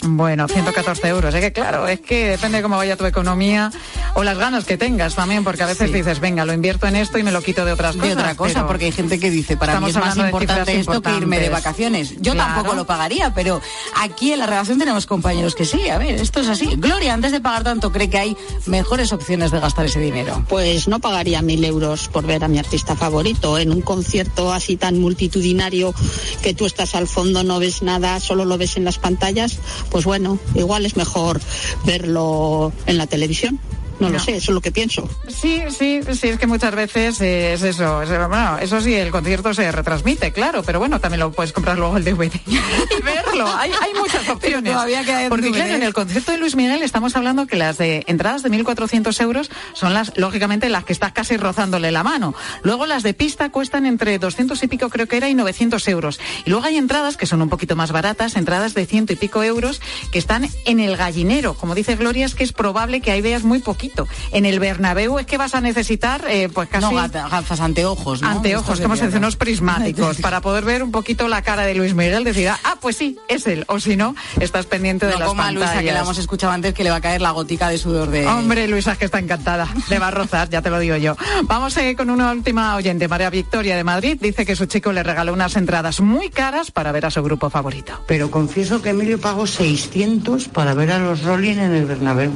[0.04, 1.34] Bueno, 114 euros.
[1.34, 3.72] Es que claro, es que depende de cómo vaya tu economía
[4.13, 5.96] o las ganas que tengas también, porque a veces Sí.
[5.98, 8.18] dices, venga, lo invierto en esto y me lo quito de otras de cosas.
[8.18, 11.02] otra cosa, porque hay gente que dice, para mí estamos es más de importante esto
[11.02, 12.13] que irme de vacaciones.
[12.22, 12.54] Yo Claro.
[12.54, 13.60] tampoco lo pagaría, pero
[14.00, 15.89] aquí en la redacción tenemos compañeros que sí.
[15.89, 16.76] A ver, esto es así.
[16.78, 18.38] Gloria, antes de pagar tanto, cree que hay
[18.68, 20.46] mejores opciones de gastar ese dinero.
[20.50, 24.78] Pues no pagaría mil euros por ver a mi artista favorito en un concierto así
[24.78, 25.94] tan multitudinario
[26.41, 29.60] que tú estás al fondo, no ves nada, solo lo ves en las pantallas.
[29.89, 31.41] Pues bueno, igual es mejor
[31.86, 33.60] verlo en la televisión.
[33.99, 35.08] No, lo sé, eso es lo que pienso.
[35.27, 38.01] Sí, sí, sí, es que muchas veces es eso.
[38.01, 41.77] es- bueno, eso sí, el concierto se retransmite, claro, pero bueno, también lo puedes comprar
[41.77, 43.47] luego el DVD y verlo.
[43.58, 44.73] Hay, hay muchas opciones.
[44.73, 45.53] Todavía queda en Porque DVD.
[45.55, 49.21] claro, en el concierto de Luis Miguel estamos hablando que las de entradas de 1.400
[49.21, 52.34] euros son las, lógicamente, las que estás casi rozándole la mano.
[52.63, 56.19] Luego las de pista cuestan entre 200 y pico, creo que era, y 900 euros.
[56.45, 59.41] Y luego hay entradas que son un poquito más baratas, entradas de ciento y pico
[59.43, 59.79] euros,
[60.12, 61.53] que están en el gallinero.
[61.53, 64.08] Como dice Gloria, es que es probable que ahí veas muy poquito poquito.
[64.32, 66.93] En el Bernabéu es que vas a necesitar, eh, pues casi...
[66.93, 68.30] No, gafas, anteojos, ¿no?
[68.30, 71.63] Anteojos, Estos como se de dice, unos prismáticos, para poder ver un poquito la cara
[71.63, 75.13] de Luis Miguel, decir, ah, pues sí, es él, o si no, estás pendiente de
[75.13, 75.69] No las como pantallas.
[75.69, 78.10] Luisa, que la hemos escuchado antes, que le va a caer la gotica de sudor
[78.10, 78.28] de...
[78.28, 79.67] Hombre, Luisa, es que está encantada.
[79.89, 81.15] Le va a rozar, ya te lo digo yo.
[81.43, 83.08] Vamos eh, con una última oyente.
[83.08, 86.91] María Victoria de Madrid dice que su chico le regaló unas entradas muy caras para
[86.91, 87.93] ver a su grupo favorito.
[88.08, 92.32] Pero confieso que Emilio pagó 600 para ver a los Rolling en el Bernabéu.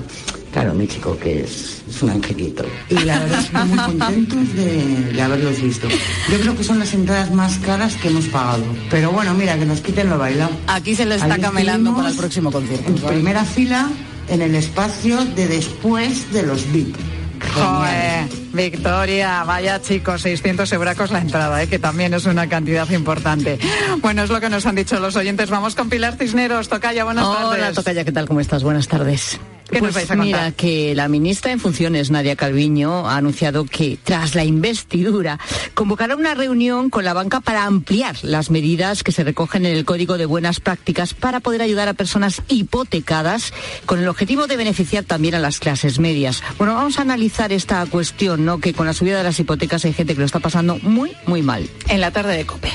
[0.52, 2.66] Claro, mi chico que es, es un angelito.
[2.90, 5.88] Y la verdad es que muy contentos de, de haberlos visto.
[5.88, 8.64] Yo creo que son las entradas más caras que hemos pagado.
[8.90, 10.52] Pero bueno, mira, que nos quiten lo bailado.
[10.68, 12.90] Aquí se lo está Ahí camelando para el próximo concierto.
[12.90, 13.90] En primera fila,
[14.28, 16.96] en el espacio de después de los VIP.
[17.54, 21.68] Joder, Victoria, vaya chicos, 600 euracos la entrada, ¿eh?
[21.68, 23.58] que también es una cantidad importante.
[24.02, 25.50] Bueno, es lo que nos han dicho los oyentes.
[25.50, 26.68] Vamos con Pilar Cisneros.
[26.68, 27.76] Tocaya, buenas Hola, tardes.
[27.76, 28.28] Tocaya, ¿qué tal?
[28.28, 28.64] ¿Cómo estás?
[28.64, 29.40] Buenas tardes.
[29.72, 30.26] ¿Qué nos Pues vais a contar?
[30.26, 35.40] Mira, que la ministra en funciones, Nadia Calviño, ha anunciado que tras la investidura
[35.74, 39.86] convocará una reunión con la banca para ampliar las medidas que se recogen en el
[39.86, 43.54] Código de Buenas Prácticas para poder ayudar a personas hipotecadas
[43.86, 46.42] con el objetivo de beneficiar también a las clases medias.
[46.58, 48.60] Bueno, vamos a analizar esta cuestión, ¿no?
[48.60, 51.42] Que con la subida de las hipotecas hay gente que lo está pasando muy, muy
[51.42, 51.70] mal.
[51.88, 52.72] En la tarde de COPE.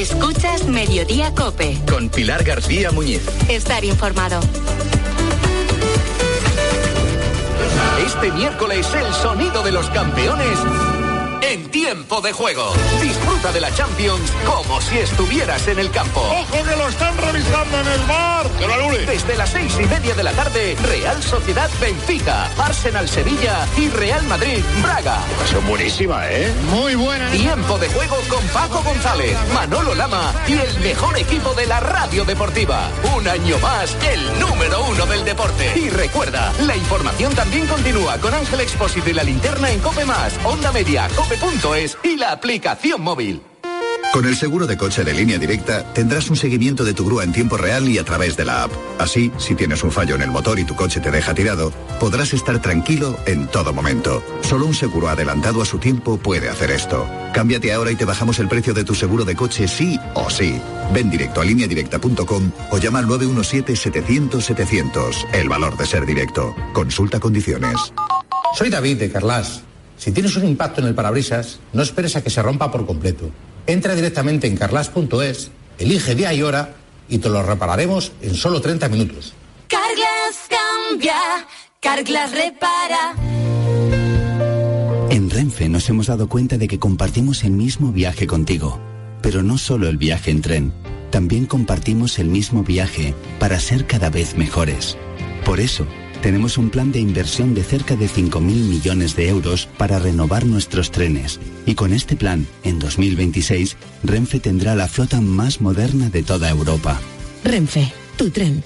[0.00, 1.76] Escuchas Mediodía Cope.
[1.86, 3.20] Con Pilar García Muñiz.
[3.50, 4.40] Estar informado.
[8.06, 10.58] Este miércoles el sonido de los campeones
[11.42, 12.72] en tiempo de juego.
[13.00, 16.20] Disfruta de la Champions como si estuvieras en el campo.
[16.20, 18.46] ¡Ojo que lo están revisando en el bar!
[18.58, 19.06] ¡Que lo anule!
[19.06, 24.22] Desde las seis y media de la tarde, Real Sociedad Benfica, Arsenal Sevilla y Real
[24.24, 25.18] Madrid Braga.
[25.50, 26.52] Son buenísima, ¿eh?
[26.70, 27.30] Muy buena.
[27.30, 32.24] Tiempo de juego con Paco González, Manolo Lama y el mejor equipo de la radio
[32.24, 32.90] deportiva.
[33.16, 35.72] Un año más, el número uno del deporte.
[35.76, 40.34] Y recuerda, la información también continúa con Ángel Expósito y la linterna en Cope Más,
[40.44, 43.40] Onda Media, Cope.es y la aplicación móvil.
[44.12, 47.32] Con el seguro de coche de línea directa tendrás un seguimiento de tu grúa en
[47.32, 48.72] tiempo real y a través de la app.
[48.98, 52.32] Así, si tienes un fallo en el motor y tu coche te deja tirado, podrás
[52.32, 54.24] estar tranquilo en todo momento.
[54.40, 57.08] Solo un seguro adelantado a su tiempo puede hacer esto.
[57.32, 60.60] Cámbiate ahora y te bajamos el precio de tu seguro de coche sí o sí.
[60.92, 65.28] Ven directo a lineadirecta.com o llama al 917-700-700.
[65.32, 66.56] El valor de ser directo.
[66.72, 67.76] Consulta condiciones.
[68.56, 69.62] Soy David de Carlas.
[70.00, 73.30] Si tienes un impacto en el parabrisas, no esperes a que se rompa por completo.
[73.66, 76.74] Entra directamente en carlas.es, elige día y hora
[77.10, 79.34] y te lo repararemos en solo 30 minutos.
[79.68, 81.14] Carglass cambia,
[81.80, 83.14] Carglass repara.
[85.10, 88.80] En Renfe nos hemos dado cuenta de que compartimos el mismo viaje contigo,
[89.20, 90.72] pero no solo el viaje en tren,
[91.10, 94.96] también compartimos el mismo viaje para ser cada vez mejores.
[95.44, 95.86] Por eso,
[96.22, 100.90] tenemos un plan de inversión de cerca de 5.000 millones de euros para renovar nuestros
[100.90, 101.40] trenes.
[101.66, 107.00] Y con este plan, en 2026, Renfe tendrá la flota más moderna de toda Europa.
[107.44, 108.62] Renfe, tu tren.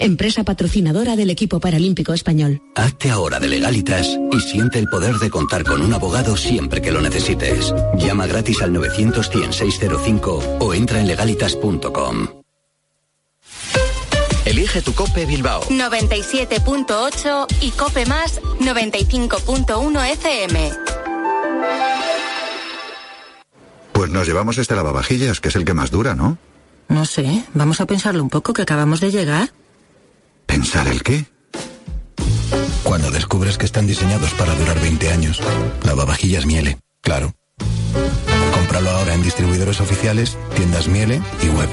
[0.00, 2.62] Empresa patrocinadora del equipo paralímpico español.
[2.76, 6.92] Hazte ahora de legalitas y siente el poder de contar con un abogado siempre que
[6.92, 7.74] lo necesites.
[7.98, 12.37] Llama gratis al 900 605 o entra en legalitas.com.
[14.58, 15.62] Elige tu Cope Bilbao.
[15.68, 20.72] 97.8 y Cope Más 95.1 FM.
[23.92, 26.38] Pues nos llevamos este lavavajillas, que es el que más dura, ¿no?
[26.88, 29.52] No sé, vamos a pensarlo un poco que acabamos de llegar.
[30.46, 31.26] ¿Pensar el qué?
[32.82, 35.40] Cuando descubres que están diseñados para durar 20 años.
[35.84, 37.32] Lavavajillas Miele, claro.
[38.52, 41.68] Cómpralo ahora en distribuidores oficiales, tiendas Miele y web.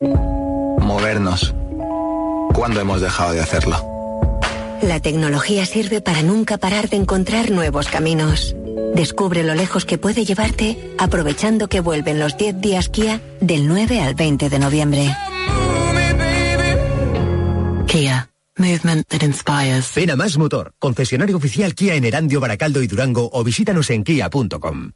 [0.00, 1.54] Movernos.
[2.52, 3.76] ¿Cuándo hemos dejado de hacerlo?
[4.82, 8.54] La tecnología sirve para nunca parar de encontrar nuevos caminos.
[8.94, 14.00] Descubre lo lejos que puede llevarte aprovechando que vuelven los 10 días Kia del 9
[14.00, 15.16] al 20 de noviembre.
[17.86, 18.28] Kia.
[18.58, 19.92] Movement that inspires.
[19.94, 24.02] Ven a Más Motor, concesionario oficial Kia en Erandio, Baracaldo y Durango o visítanos en
[24.02, 24.92] kia.com.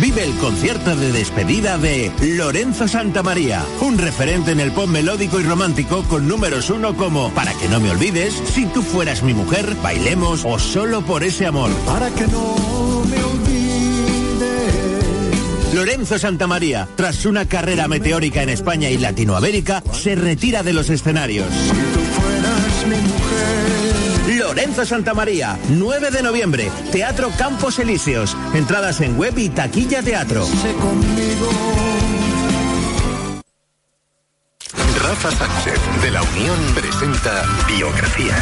[0.00, 5.42] Vive el concierto de despedida de Lorenzo Santamaría, un referente en el pop melódico y
[5.42, 9.74] romántico con números uno como Para que no me olvides, Si tú fueras mi mujer,
[9.82, 11.70] Bailemos o Solo por ese amor.
[11.86, 13.50] Para que no me olvides.
[15.74, 21.46] Lorenzo Santamaría, tras una carrera meteórica en España y Latinoamérica, se retira de los escenarios.
[21.48, 23.79] Fueras mi mujer.
[24.50, 28.36] Lorenzo Santamaría, 9 de noviembre, Teatro Campos Elíseos.
[28.52, 30.44] Entradas en web y taquilla teatro.
[35.10, 38.32] Rafa Sánchez de la Unión presenta Biografía,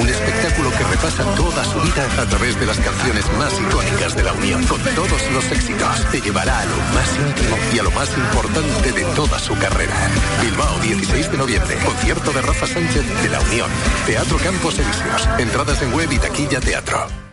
[0.00, 4.22] un espectáculo que repasa toda su vida a través de las canciones más icónicas de
[4.22, 6.10] la Unión, con todos los éxitos.
[6.10, 9.94] Te llevará a lo más íntimo y a lo más importante de toda su carrera.
[10.40, 13.70] Bilbao, 16 de noviembre, concierto de Rafa Sánchez de la Unión,
[14.06, 15.28] Teatro Campos Elíseos.
[15.38, 17.25] Entradas en web y taquilla teatro.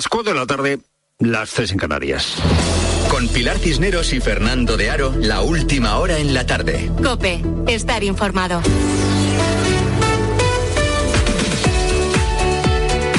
[0.00, 0.78] Las 4 de la tarde,
[1.18, 2.36] las 3 en Canarias.
[3.10, 6.90] Con Pilar Cisneros y Fernando de Aro, la última hora en la tarde.
[7.04, 8.62] Cope, estar informado.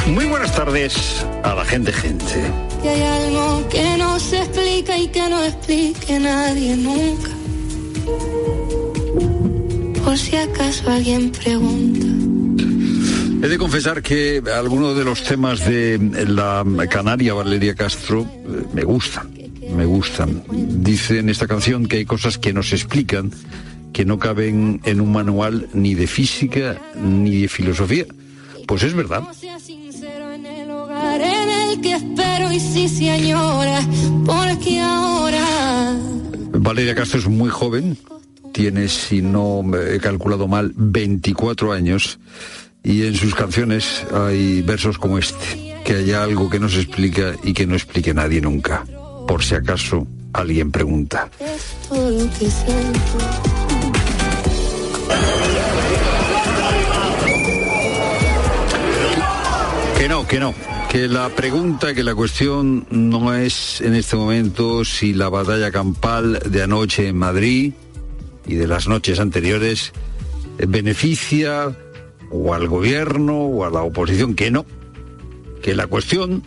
[0.07, 2.51] Muy buenas tardes a la gente, gente.
[2.81, 7.29] Que hay algo que no se explica y que no explique nadie nunca.
[10.03, 12.10] Por si acaso alguien pregunta.
[13.43, 18.83] He de confesar que algunos de los temas de la canaria Valeria Castro eh, me
[18.83, 19.31] gustan,
[19.75, 20.43] me gustan.
[20.49, 23.31] Dice en esta canción que hay cosas que nos explican
[23.93, 28.05] que no caben en un manual ni de física ni de filosofía.
[28.67, 29.23] Pues es verdad.
[36.53, 37.97] Valeria Castro es muy joven,
[38.53, 42.19] tiene, si no he calculado mal, 24 años
[42.83, 47.35] y en sus canciones hay versos como este, que haya algo que no se explica
[47.43, 48.85] y que no explique nadie nunca,
[49.27, 51.29] por si acaso alguien pregunta.
[59.97, 60.53] que no, que no.
[60.89, 66.39] Que la pregunta, que la cuestión no es en este momento si la batalla campal
[66.49, 67.73] de anoche en Madrid
[68.45, 69.93] y de las noches anteriores
[70.57, 71.77] beneficia
[72.31, 74.65] o al gobierno o a la oposición, que no.
[75.61, 76.43] Que la cuestión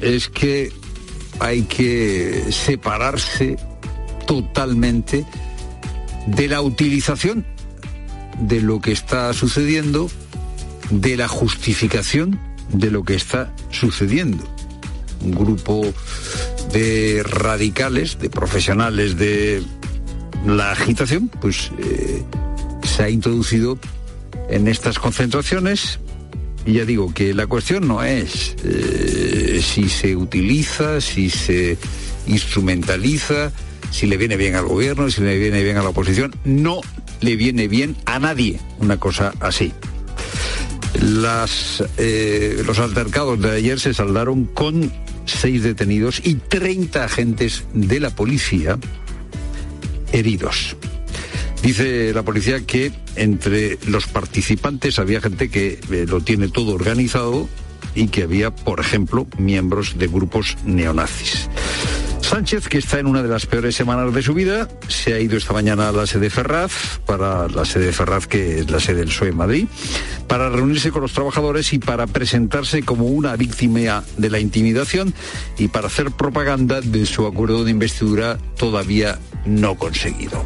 [0.00, 0.72] es que
[1.38, 3.56] hay que separarse
[4.26, 5.24] totalmente
[6.26, 7.46] de la utilización
[8.40, 10.10] de lo que está sucediendo,
[10.90, 12.38] de la justificación
[12.72, 14.44] de lo que está sucediendo.
[15.22, 15.82] Un grupo
[16.72, 19.62] de radicales, de profesionales de
[20.46, 22.22] la agitación, pues eh,
[22.82, 23.78] se ha introducido
[24.50, 26.00] en estas concentraciones.
[26.66, 31.78] Y ya digo que la cuestión no es eh, si se utiliza, si se
[32.26, 33.50] instrumentaliza,
[33.90, 36.34] si le viene bien al gobierno, si le viene bien a la oposición.
[36.44, 36.80] No
[37.20, 39.72] le viene bien a nadie una cosa así.
[41.96, 44.92] Eh, los altercados de ayer se saldaron con
[45.24, 48.78] seis detenidos y 30 agentes de la policía
[50.12, 50.76] heridos.
[51.62, 57.48] Dice la policía que entre los participantes había gente que eh, lo tiene todo organizado
[57.94, 61.48] y que había, por ejemplo, miembros de grupos neonazis.
[62.22, 65.36] Sánchez, que está en una de las peores semanas de su vida, se ha ido
[65.36, 69.08] esta mañana a la sede Ferraz, para la sede Ferraz, que es la sede del
[69.08, 69.66] PSOE Madrid,
[70.28, 75.12] para reunirse con los trabajadores y para presentarse como una víctima de la intimidación
[75.58, 80.44] y para hacer propaganda de su acuerdo de investidura todavía no conseguido.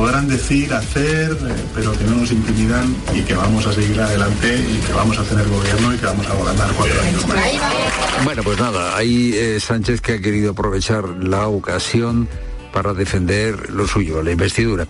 [0.00, 4.56] Podrán decir, hacer, eh, pero que no nos intimidan y que vamos a seguir adelante
[4.56, 8.24] y que vamos a tener gobierno y que vamos a gobernar cuatro años más.
[8.24, 12.28] Bueno, pues nada, ahí eh, Sánchez que ha querido aprovechar la ocasión
[12.72, 14.86] para defender lo suyo, la investidura.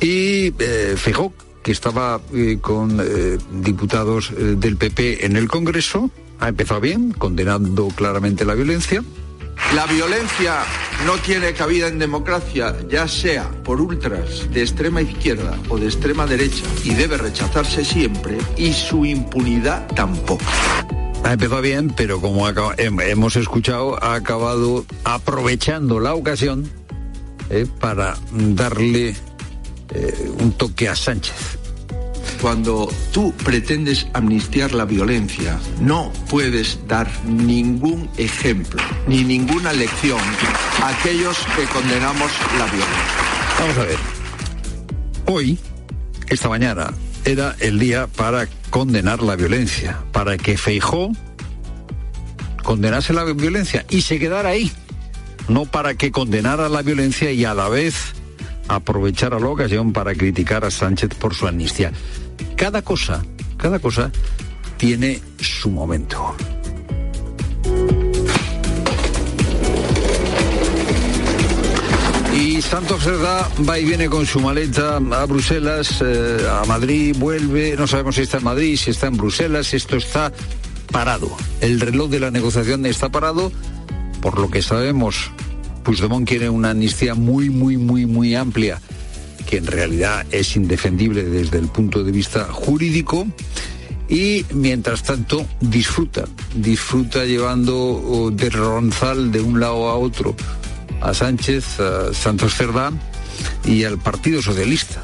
[0.00, 1.32] Y eh, Feijóo,
[1.62, 3.00] que estaba eh, con
[3.62, 9.04] diputados del PP en el Congreso, ha empezado bien, condenando claramente la violencia.
[9.74, 10.62] La violencia
[11.04, 16.26] no tiene cabida en democracia, ya sea por ultras de extrema izquierda o de extrema
[16.26, 20.44] derecha, y debe rechazarse siempre, y su impunidad tampoco.
[21.24, 26.70] Ha empezado bien, pero como hemos escuchado, ha acabado aprovechando la ocasión
[27.50, 29.16] eh, para darle
[29.90, 31.57] eh, un toque a Sánchez.
[32.40, 40.20] Cuando tú pretendes amnistiar la violencia, no puedes dar ningún ejemplo ni ninguna lección
[40.82, 43.28] a aquellos que condenamos la violencia.
[43.60, 43.98] Vamos a ver.
[45.26, 45.58] Hoy,
[46.28, 46.92] esta mañana,
[47.24, 51.10] era el día para condenar la violencia, para que Feijó
[52.62, 54.70] condenase la violencia y se quedara ahí,
[55.48, 58.14] no para que condenara la violencia y a la vez
[58.68, 61.92] aprovechara la ocasión para criticar a Sánchez por su amnistía.
[62.56, 63.24] Cada cosa,
[63.56, 64.10] cada cosa
[64.76, 66.34] tiene su momento.
[72.34, 77.74] Y Santos Cerdá va y viene con su maleta a Bruselas, eh, a Madrid, vuelve,
[77.76, 80.32] no sabemos si está en Madrid, si está en Bruselas, esto está
[80.92, 81.36] parado.
[81.60, 83.50] El reloj de la negociación está parado,
[84.20, 85.32] por lo que sabemos,
[85.88, 88.78] Puigdemont quiere una amnistía muy, muy, muy, muy amplia,
[89.48, 93.26] que en realidad es indefendible desde el punto de vista jurídico.
[94.06, 100.36] Y mientras tanto disfruta, disfruta llevando de ronzal de un lado a otro
[101.00, 102.92] a Sánchez, a Santos Cerdá
[103.64, 105.02] y al Partido Socialista,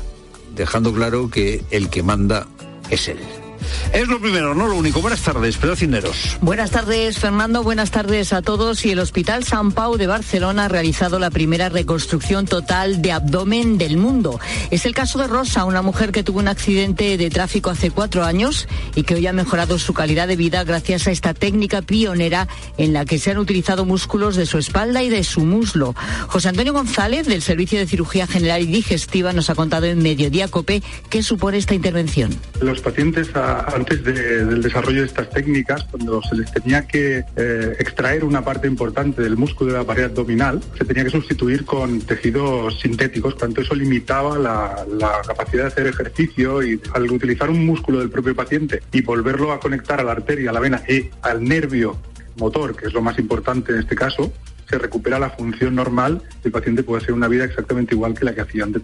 [0.55, 2.47] dejando claro que el que manda
[2.91, 3.43] es él.
[3.92, 5.00] Es lo primero, no lo único.
[5.00, 6.36] Buenas tardes, Pedro Cineros.
[6.40, 7.62] Buenas tardes, Fernando.
[7.62, 8.84] Buenas tardes a todos.
[8.84, 13.78] Y el Hospital San Pau de Barcelona ha realizado la primera reconstrucción total de abdomen
[13.78, 14.40] del mundo.
[14.70, 18.24] Es el caso de Rosa, una mujer que tuvo un accidente de tráfico hace cuatro
[18.24, 22.48] años y que hoy ha mejorado su calidad de vida gracias a esta técnica pionera
[22.78, 25.94] en la que se han utilizado músculos de su espalda y de su muslo.
[26.28, 30.48] José Antonio González, del Servicio de Cirugía General y Digestiva, nos ha contado en Mediodía
[30.48, 32.34] Cope qué supone esta intervención.
[32.60, 33.28] Los pacientes
[33.66, 38.66] antes del desarrollo de estas técnicas, cuando se les tenía que eh, extraer una parte
[38.66, 43.60] importante del músculo de la pared abdominal, se tenía que sustituir con tejidos sintéticos, tanto
[43.60, 48.34] eso limitaba la, la capacidad de hacer ejercicio y al utilizar un músculo del propio
[48.34, 51.98] paciente y volverlo a conectar a la arteria, a la vena y al nervio
[52.36, 54.32] motor, que es lo más importante en este caso,
[54.68, 58.24] se recupera la función normal y el paciente puede hacer una vida exactamente igual que
[58.24, 58.82] la que hacía antes.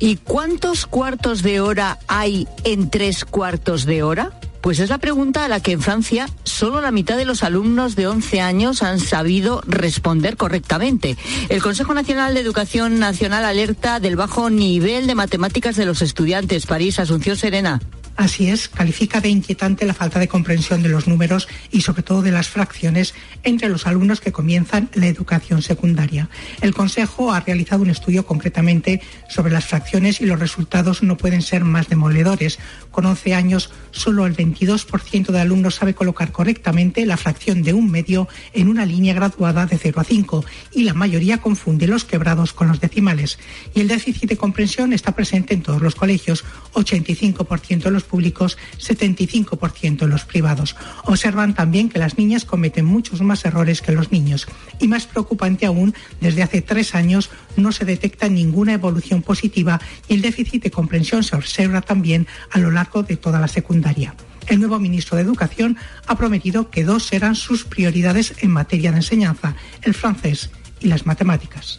[0.00, 4.32] ¿Y cuántos cuartos de hora hay en tres cuartos de hora?
[4.60, 7.96] Pues es la pregunta a la que en Francia solo la mitad de los alumnos
[7.96, 11.16] de 11 años han sabido responder correctamente.
[11.48, 16.66] El Consejo Nacional de Educación Nacional alerta del bajo nivel de matemáticas de los estudiantes.
[16.66, 17.80] París, Asunción Serena.
[18.18, 22.20] Así es, califica de inquietante la falta de comprensión de los números y sobre todo
[22.20, 23.14] de las fracciones
[23.44, 26.28] entre los alumnos que comienzan la educación secundaria.
[26.60, 31.42] El Consejo ha realizado un estudio concretamente sobre las fracciones y los resultados no pueden
[31.42, 32.58] ser más demoledores.
[32.90, 37.88] Con 11 años, solo el 22% de alumnos sabe colocar correctamente la fracción de un
[37.88, 42.52] medio en una línea graduada de 0 a 5 y la mayoría confunde los quebrados
[42.52, 43.38] con los decimales.
[43.76, 46.44] Y el déficit de comprensión está presente en todos los colegios,
[46.74, 50.74] 85% en los públicos, 75% en los privados.
[51.04, 54.48] Observan también que las niñas cometen muchos más errores que los niños.
[54.80, 60.14] Y más preocupante aún, desde hace tres años no se detecta ninguna evolución positiva y
[60.14, 64.14] el déficit de comprensión se observa también a lo largo de toda la secundaria.
[64.46, 68.98] El nuevo ministro de Educación ha prometido que dos serán sus prioridades en materia de
[68.98, 70.50] enseñanza, el francés
[70.80, 71.78] y las matemáticas.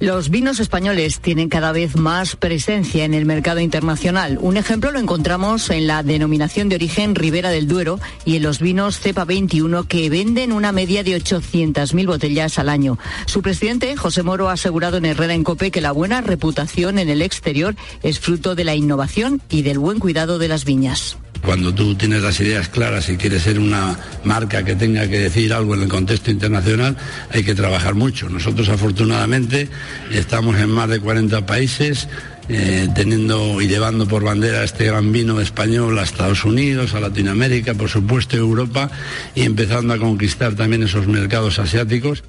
[0.00, 4.38] Los vinos españoles tienen cada vez más presencia en el mercado internacional.
[4.40, 8.60] Un ejemplo lo encontramos en la denominación de origen Ribera del Duero y en los
[8.60, 12.96] vinos Cepa 21 que venden una media de 800.000 botellas al año.
[13.26, 17.08] Su presidente, José Moro, ha asegurado en Herrera en Cope que la buena reputación en
[17.08, 17.74] el exterior
[18.04, 21.18] es fruto de la innovación y del buen cuidado de las viñas.
[21.42, 25.52] Cuando tú tienes las ideas claras y quieres ser una marca que tenga que decir
[25.52, 26.96] algo en el contexto internacional,
[27.30, 28.28] hay que trabajar mucho.
[28.28, 29.68] Nosotros afortunadamente
[30.12, 32.08] estamos en más de 40 países.
[32.50, 37.74] Eh, teniendo y llevando por bandera este gran vino español a Estados Unidos, a Latinoamérica,
[37.74, 38.90] por supuesto Europa,
[39.34, 42.24] y empezando a conquistar también esos mercados asiáticos.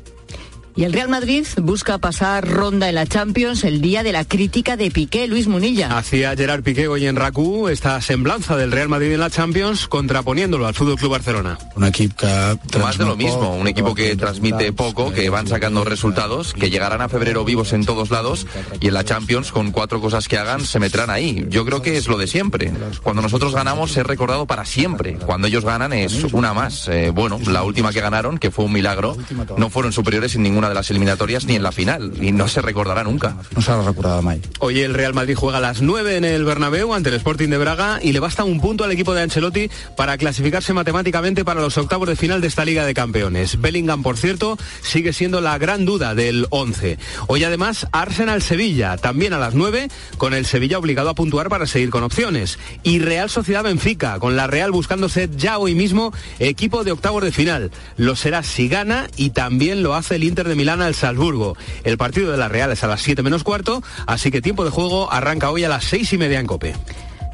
[0.80, 4.77] Y el Real Madrid busca pasar ronda en la Champions el día de la crítica
[4.77, 5.97] de Piqué, Luis Munilla.
[5.97, 10.65] Hacía Gerard Piqué hoy en RACU esta semblanza del Real Madrid en la Champions contraponiéndolo
[10.65, 11.57] al Fútbol Club Barcelona.
[11.75, 15.84] Un equipo que más de lo mismo, un equipo que transmite poco, que van sacando
[15.84, 18.47] resultados, que llegarán a febrero vivos en todos lados
[18.80, 21.45] y en la Champions con cuatro cosas que hagan se meterán ahí.
[21.49, 22.71] Yo creo que es lo de siempre.
[23.03, 25.17] Cuando nosotros ganamos es recordado para siempre.
[25.17, 26.88] Cuando ellos ganan es una más.
[26.88, 29.17] Eh, bueno, la última que ganaron, que fue un milagro,
[29.57, 32.61] no fueron superiores en ninguna de las eliminatorias ni en la final y no se
[32.61, 33.36] recordará nunca.
[33.55, 34.38] No se ha recordado más.
[34.59, 37.57] Hoy el Real Madrid juega a las 9 en el Bernabéu ante el Sporting de
[37.57, 41.78] Braga y le basta un punto al equipo de Ancelotti para clasificarse matemáticamente para los
[41.78, 43.59] octavos de final de esta Liga de Campeones.
[43.59, 46.97] Bellingham, por cierto, sigue siendo la gran duda del 11.
[47.28, 51.89] Hoy además Arsenal-Sevilla, también a las 9, con el Sevilla obligado a puntuar para seguir
[51.89, 52.59] con opciones.
[52.84, 57.72] Y Real Sociedad-Benfica, con la Real buscándose ya hoy mismo equipo de octavos de final.
[57.97, 61.56] Lo será si gana y también lo hace el Inter de Milán al Salzburgo.
[61.86, 64.72] El partido de la Real es a las 7 menos cuarto, así que tiempo de
[64.72, 66.76] juego arranca hoy a las 6 y media en Cope.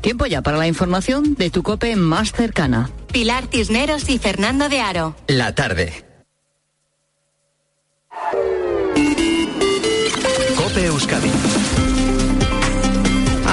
[0.01, 2.91] Tiempo ya para la información de tu Cope más cercana.
[3.11, 5.15] Pilar Cisneros y Fernando de Aro.
[5.25, 6.05] La tarde.
[10.55, 11.31] Cope Euskadi.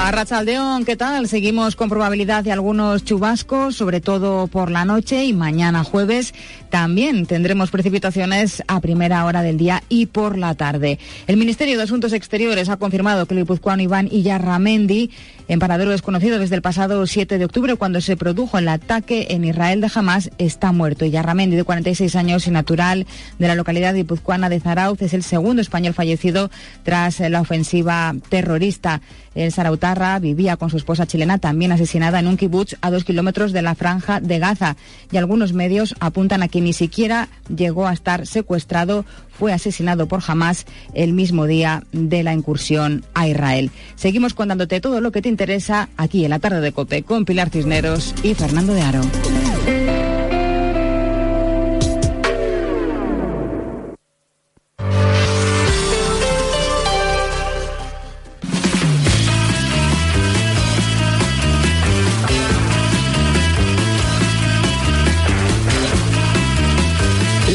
[0.03, 1.29] A Rachaldeón, ¿qué tal?
[1.29, 6.33] Seguimos con probabilidad de algunos chubascos, sobre todo por la noche y mañana jueves
[6.73, 10.97] también tendremos precipitaciones a primera hora del día y por la tarde.
[11.27, 15.11] El Ministerio de Asuntos Exteriores ha confirmado que el guipuzcoano Iván Iyarramendi,
[15.47, 19.43] en paradero desconocido desde el pasado 7 de octubre cuando se produjo el ataque en
[19.43, 21.05] Israel de Hamas, está muerto.
[21.05, 23.05] Iyarramendi, de 46 años y natural
[23.39, 26.49] de la localidad guipuzcoana de Zarauz, es el segundo español fallecido
[26.83, 29.01] tras la ofensiva terrorista.
[29.35, 33.51] El Sarautarra vivía con su esposa chilena, también asesinada en un kibutz a dos kilómetros
[33.51, 34.75] de la franja de Gaza.
[35.11, 39.05] Y algunos medios apuntan a que ni siquiera llegó a estar secuestrado,
[39.37, 43.71] fue asesinado por Hamas el mismo día de la incursión a Israel.
[43.95, 47.49] Seguimos contándote todo lo que te interesa aquí en la tarde de Cope con Pilar
[47.49, 49.01] Cisneros y Fernando de Aro.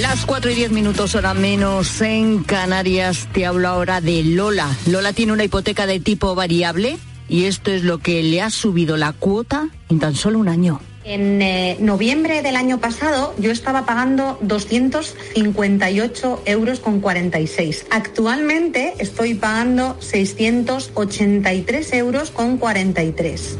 [0.09, 3.29] Las 4 y 10 minutos, hora menos en Canarias.
[3.35, 4.75] Te hablo ahora de Lola.
[4.87, 6.97] Lola tiene una hipoteca de tipo variable
[7.29, 10.81] y esto es lo que le ha subido la cuota en tan solo un año.
[11.05, 17.85] En eh, noviembre del año pasado yo estaba pagando 258 euros con 46.
[17.91, 23.59] Actualmente estoy pagando 683 euros con 43.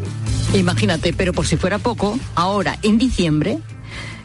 [0.55, 3.59] Imagínate, pero por si fuera poco, ahora en diciembre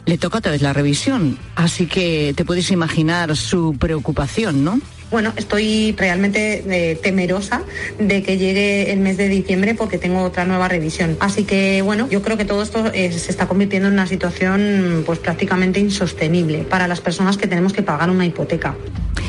[0.06, 1.38] le toca otra vez la revisión.
[1.54, 4.80] Así que te puedes imaginar su preocupación, ¿no?
[5.14, 7.62] Bueno, estoy realmente eh, temerosa
[8.00, 11.16] de que llegue el mes de diciembre porque tengo otra nueva revisión.
[11.20, 15.04] Así que bueno, yo creo que todo esto eh, se está convirtiendo en una situación
[15.06, 18.74] pues prácticamente insostenible para las personas que tenemos que pagar una hipoteca.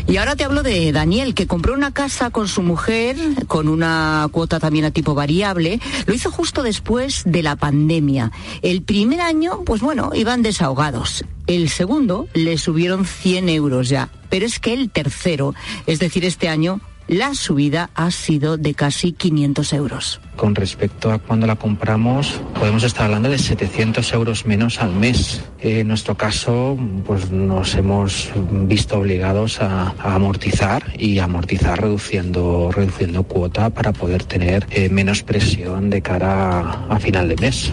[0.07, 3.15] Y ahora te hablo de Daniel, que compró una casa con su mujer,
[3.45, 5.79] con una cuota también a tipo variable.
[6.07, 8.31] Lo hizo justo después de la pandemia.
[8.63, 11.23] El primer año, pues bueno, iban desahogados.
[11.47, 14.09] El segundo le subieron 100 euros ya.
[14.29, 15.53] Pero es que el tercero,
[15.85, 20.21] es decir, este año, la subida ha sido de casi 500 euros.
[20.35, 25.43] Con respecto a cuando la compramos, podemos estar hablando de 700 euros menos al mes.
[25.59, 28.29] En nuestro caso, pues nos hemos
[28.67, 35.89] visto obligados a, amortizar y amortizar reduciendo, reduciendo cuota para poder tener eh, menos presión
[35.89, 37.71] de cara a final de mes.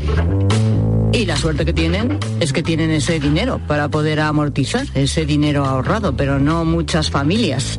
[1.13, 5.67] Y la suerte que tienen es que tienen ese dinero para poder amortizar, ese dinero
[5.67, 7.79] ahorrado, pero no muchas familias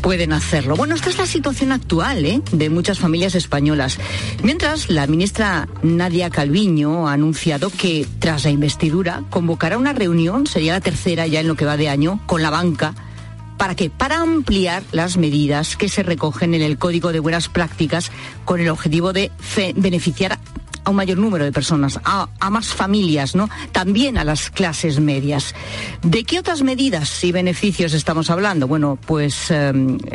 [0.00, 0.76] pueden hacerlo.
[0.76, 2.40] Bueno, esta es la situación actual ¿eh?
[2.52, 3.98] de muchas familias españolas.
[4.42, 10.72] Mientras, la ministra Nadia Calviño ha anunciado que tras la investidura convocará una reunión, sería
[10.72, 12.94] la tercera ya en lo que va de año, con la banca.
[13.58, 13.90] ¿Para qué?
[13.90, 18.10] Para ampliar las medidas que se recogen en el Código de Buenas Prácticas
[18.46, 19.30] con el objetivo de
[19.76, 20.38] beneficiar
[20.84, 23.48] a un mayor número de personas, a, más familias, ¿no?
[23.72, 25.54] También a las clases medias.
[26.02, 28.66] ¿De qué otras medidas y beneficios estamos hablando?
[28.66, 29.72] Bueno, pues eh,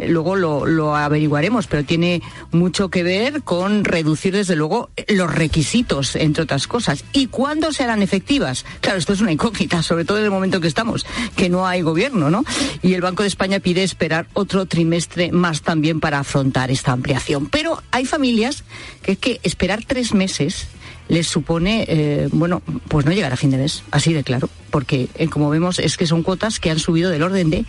[0.08, 6.44] luego lo, averiguaremos, pero tiene mucho que ver con reducir, desde luego, los requisitos, entre
[6.44, 7.04] otras cosas.
[7.14, 8.66] ¿Y cuándo se harán efectivas?
[8.82, 11.06] Claro, esto es una incógnita, sobre todo en el momento en que estamos,
[11.36, 12.44] que no hay gobierno, ¿no?
[12.82, 17.48] Y el Banco de España pide esperar otro trimestre más también para afrontar esta ampliación.
[17.48, 18.64] Pero hay familias
[19.02, 20.65] que es que esperar tres meses
[21.08, 25.08] les supone, eh, bueno, pues no llegar a fin de mes, así de claro, porque
[25.16, 27.66] eh, como vemos es que son cuotas que han subido del orden de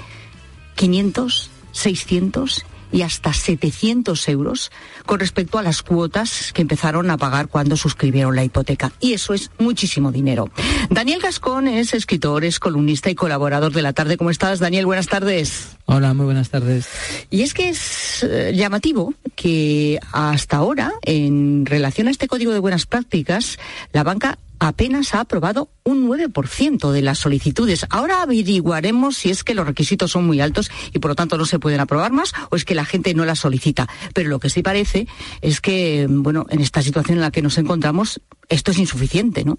[0.77, 2.65] 500, 600
[2.97, 4.73] y hasta 700 euros
[5.05, 8.91] con respecto a las cuotas que empezaron a pagar cuando suscribieron la hipoteca.
[9.01, 10.49] Y eso es muchísimo dinero.
[10.89, 14.17] Daniel Gascón es escritor, es columnista y colaborador de la tarde.
[14.17, 14.87] ¿Cómo estás, Daniel?
[14.87, 15.77] Buenas tardes.
[15.85, 16.89] Hola, muy buenas tardes.
[17.29, 22.61] Y es que es eh, llamativo que hasta ahora, en relación a este código de
[22.61, 23.59] buenas prácticas,
[23.93, 27.87] la banca apenas ha aprobado un 9% de las solicitudes.
[27.91, 31.45] Ahora averiguaremos si es que los requisitos son muy altos y por lo tanto no
[31.45, 33.89] se pueden aprobar más o es que la gente no las solicita.
[34.15, 35.07] Pero lo que sí parece
[35.41, 39.59] es que, bueno, en esta situación en la que nos encontramos, esto es insuficiente, ¿no?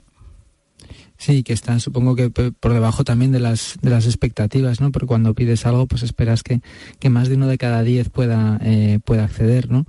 [1.20, 4.92] Sí, que están, supongo que por debajo también de las de las expectativas, ¿no?
[4.92, 6.62] Porque cuando pides algo, pues esperas que,
[7.00, 9.88] que más de uno de cada diez pueda eh, pueda acceder, ¿no?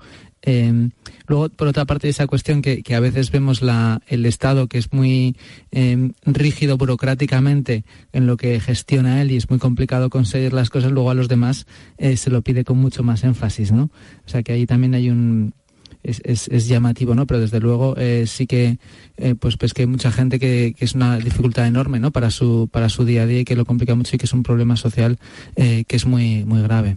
[0.51, 0.89] Eh,
[1.27, 4.79] luego, por otra parte, esa cuestión que, que, a veces vemos la, el Estado que
[4.79, 5.37] es muy
[5.73, 7.85] eh, rígido burocráticamente
[8.15, 11.29] en lo que gestiona él y es muy complicado conseguir las cosas, luego a los
[11.29, 11.67] demás
[11.99, 13.91] eh, se lo pide con mucho más énfasis, ¿no?
[14.25, 15.53] O sea que ahí también hay un,
[16.03, 17.27] es, es, es llamativo, ¿no?
[17.27, 18.79] Pero desde luego eh, sí que
[19.17, 22.11] eh, pues pues que hay mucha gente que, que, es una dificultad enorme, ¿no?
[22.11, 24.33] Para su para su día a día y que lo complica mucho y que es
[24.33, 25.19] un problema social
[25.57, 26.97] eh, que es muy muy grave.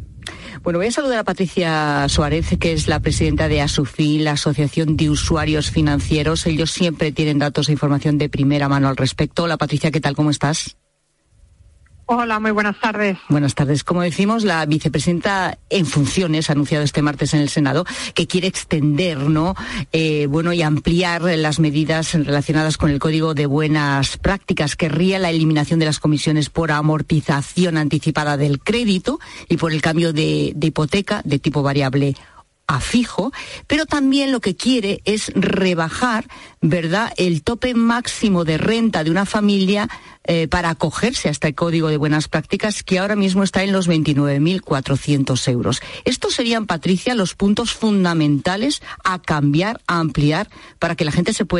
[0.64, 4.96] Bueno, voy a saludar a Patricia Suárez, que es la presidenta de ASUFI, la Asociación
[4.96, 6.46] de Usuarios Financieros.
[6.46, 9.44] Ellos siempre tienen datos e información de primera mano al respecto.
[9.44, 10.16] Hola Patricia, ¿qué tal?
[10.16, 10.78] ¿Cómo estás?
[12.14, 13.18] Hola, muy buenas tardes.
[13.30, 13.86] Buenas tardes.
[13.86, 18.50] Como decimos, la vicepresidenta en funciones ha anunciado este martes en el Senado que quiere
[18.50, 19.56] extender, ¿no?
[19.94, 24.76] Eh, bueno, y ampliar las medidas relacionadas con el Código de Buenas Prácticas.
[24.76, 30.12] Querría la eliminación de las comisiones por amortización anticipada del crédito y por el cambio
[30.12, 32.18] de, de hipoteca de tipo variable
[32.76, 33.32] a fijo,
[33.68, 36.26] pero también lo que quiere es rebajar,
[36.62, 39.90] ¿verdad?, el tope máximo de renta de una familia
[40.24, 43.90] eh, para acogerse a este código de buenas prácticas que ahora mismo está en los
[43.90, 45.82] 29.400 euros.
[46.06, 50.50] Estos serían, Patricia, los puntos fundamentales a cambiar, a ampliar,
[50.80, 51.52] para que la gente se pueda